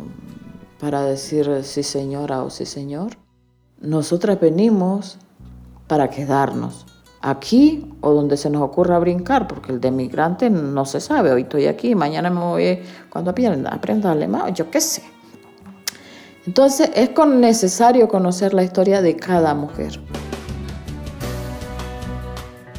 para 0.81 1.01
decir 1.03 1.63
sí 1.63 1.81
señora 1.81 2.43
o 2.43 2.49
sí 2.49 2.65
señor. 2.65 3.11
Nosotras 3.79 4.37
venimos 4.37 5.19
para 5.87 6.09
quedarnos 6.09 6.85
aquí 7.21 7.89
o 8.01 8.11
donde 8.11 8.35
se 8.35 8.49
nos 8.49 8.63
ocurra 8.63 8.99
brincar, 8.99 9.47
porque 9.47 9.71
el 9.71 9.79
de 9.79 9.91
migrante 9.91 10.49
no 10.49 10.83
se 10.83 10.99
sabe. 10.99 11.31
Hoy 11.31 11.43
estoy 11.43 11.67
aquí, 11.67 11.95
mañana 11.95 12.29
me 12.29 12.41
voy 12.41 12.79
cuando 13.09 13.31
aprenda, 13.31 13.69
aprenda 13.69 14.11
alemán, 14.11 14.53
yo 14.53 14.69
qué 14.69 14.81
sé. 14.81 15.16
Entonces 16.47 16.91
es 16.95 17.09
necesario 17.27 18.07
conocer 18.07 18.53
la 18.53 18.63
historia 18.63 19.01
de 19.01 19.17
cada 19.17 19.53
mujer. 19.53 19.99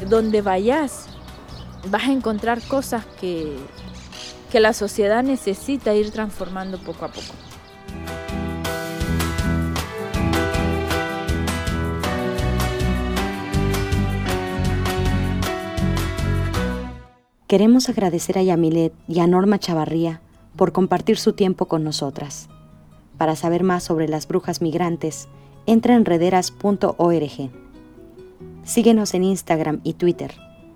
Donde 0.09 0.41
vayas, 0.41 1.05
vas 1.91 2.07
a 2.07 2.11
encontrar 2.11 2.63
cosas 2.63 3.05
que, 3.21 3.55
que 4.51 4.59
la 4.59 4.73
sociedad 4.73 5.21
necesita 5.21 5.93
ir 5.93 6.09
transformando 6.09 6.79
poco 6.79 7.05
a 7.05 7.09
poco. 7.09 7.27
Queremos 17.45 17.87
agradecer 17.87 18.39
a 18.39 18.43
Yamilet 18.43 18.93
y 19.07 19.19
a 19.19 19.27
Norma 19.27 19.59
Chavarría 19.59 20.21
por 20.55 20.71
compartir 20.71 21.17
su 21.19 21.33
tiempo 21.33 21.67
con 21.67 21.83
nosotras. 21.83 22.49
Para 23.19 23.35
saber 23.35 23.63
más 23.63 23.83
sobre 23.83 24.07
las 24.07 24.29
brujas 24.29 24.61
migrantes, 24.61 25.27
entra 25.65 25.93
en 25.93 26.05
rederas.org. 26.05 27.51
Síguenos 28.63 29.13
en 29.13 29.23
Instagram 29.25 29.81
y 29.83 29.95
Twitter. 29.95 30.35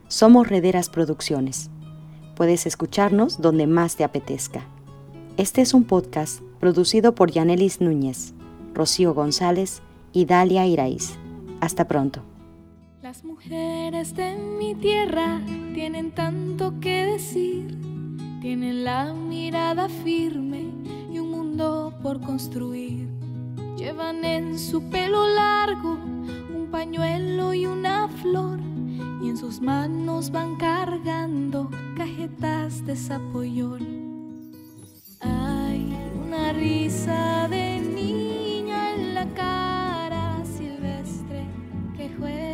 Somos 0.10 0.50
Rederas 0.50 0.90
Producciones. 0.90 1.70
Puedes 2.36 2.66
escucharnos 2.66 3.40
donde 3.40 3.66
más 3.66 3.96
te 3.96 4.04
apetezca. 4.04 4.66
Este 5.38 5.62
es 5.62 5.74
un 5.74 5.86
podcast 5.86 6.42
producido 6.60 7.16
por 7.16 7.32
Yanelis 7.32 7.80
Núñez, 7.80 8.34
Rocío 8.74 9.14
González 9.14 9.82
y 10.12 10.26
Dalia 10.26 10.68
Iraiz. 10.68 11.14
Hasta 11.62 11.88
pronto. 11.88 12.24
Las 13.02 13.24
mujeres 13.24 14.16
de 14.16 14.36
mi 14.36 14.76
tierra 14.76 15.42
tienen 15.74 16.12
tanto 16.12 16.78
que 16.82 17.06
decir, 17.06 17.80
tienen 18.42 18.84
la 18.84 19.14
mirada 19.14 19.88
firme 19.88 20.63
por 21.58 22.20
construir. 22.20 23.08
Llevan 23.78 24.26
en 24.26 24.58
su 24.58 24.90
pelo 24.90 25.28
largo 25.28 25.98
un 26.56 26.70
pañuelo 26.72 27.54
y 27.54 27.68
una 27.68 28.08
flor 28.08 28.60
y 29.22 29.30
en 29.30 29.38
sus 29.38 29.62
manos 29.62 30.32
van 30.32 30.56
cargando 30.56 31.70
cajetas 31.96 32.84
de 32.88 32.96
zapoyol. 32.96 33.86
Hay 35.20 35.96
una 36.26 36.54
risa 36.54 37.48
de 37.50 37.82
niña 37.82 38.96
en 38.96 39.14
la 39.14 39.28
cara 39.36 40.44
silvestre 40.46 41.46
que 41.96 42.10
juega. 42.18 42.53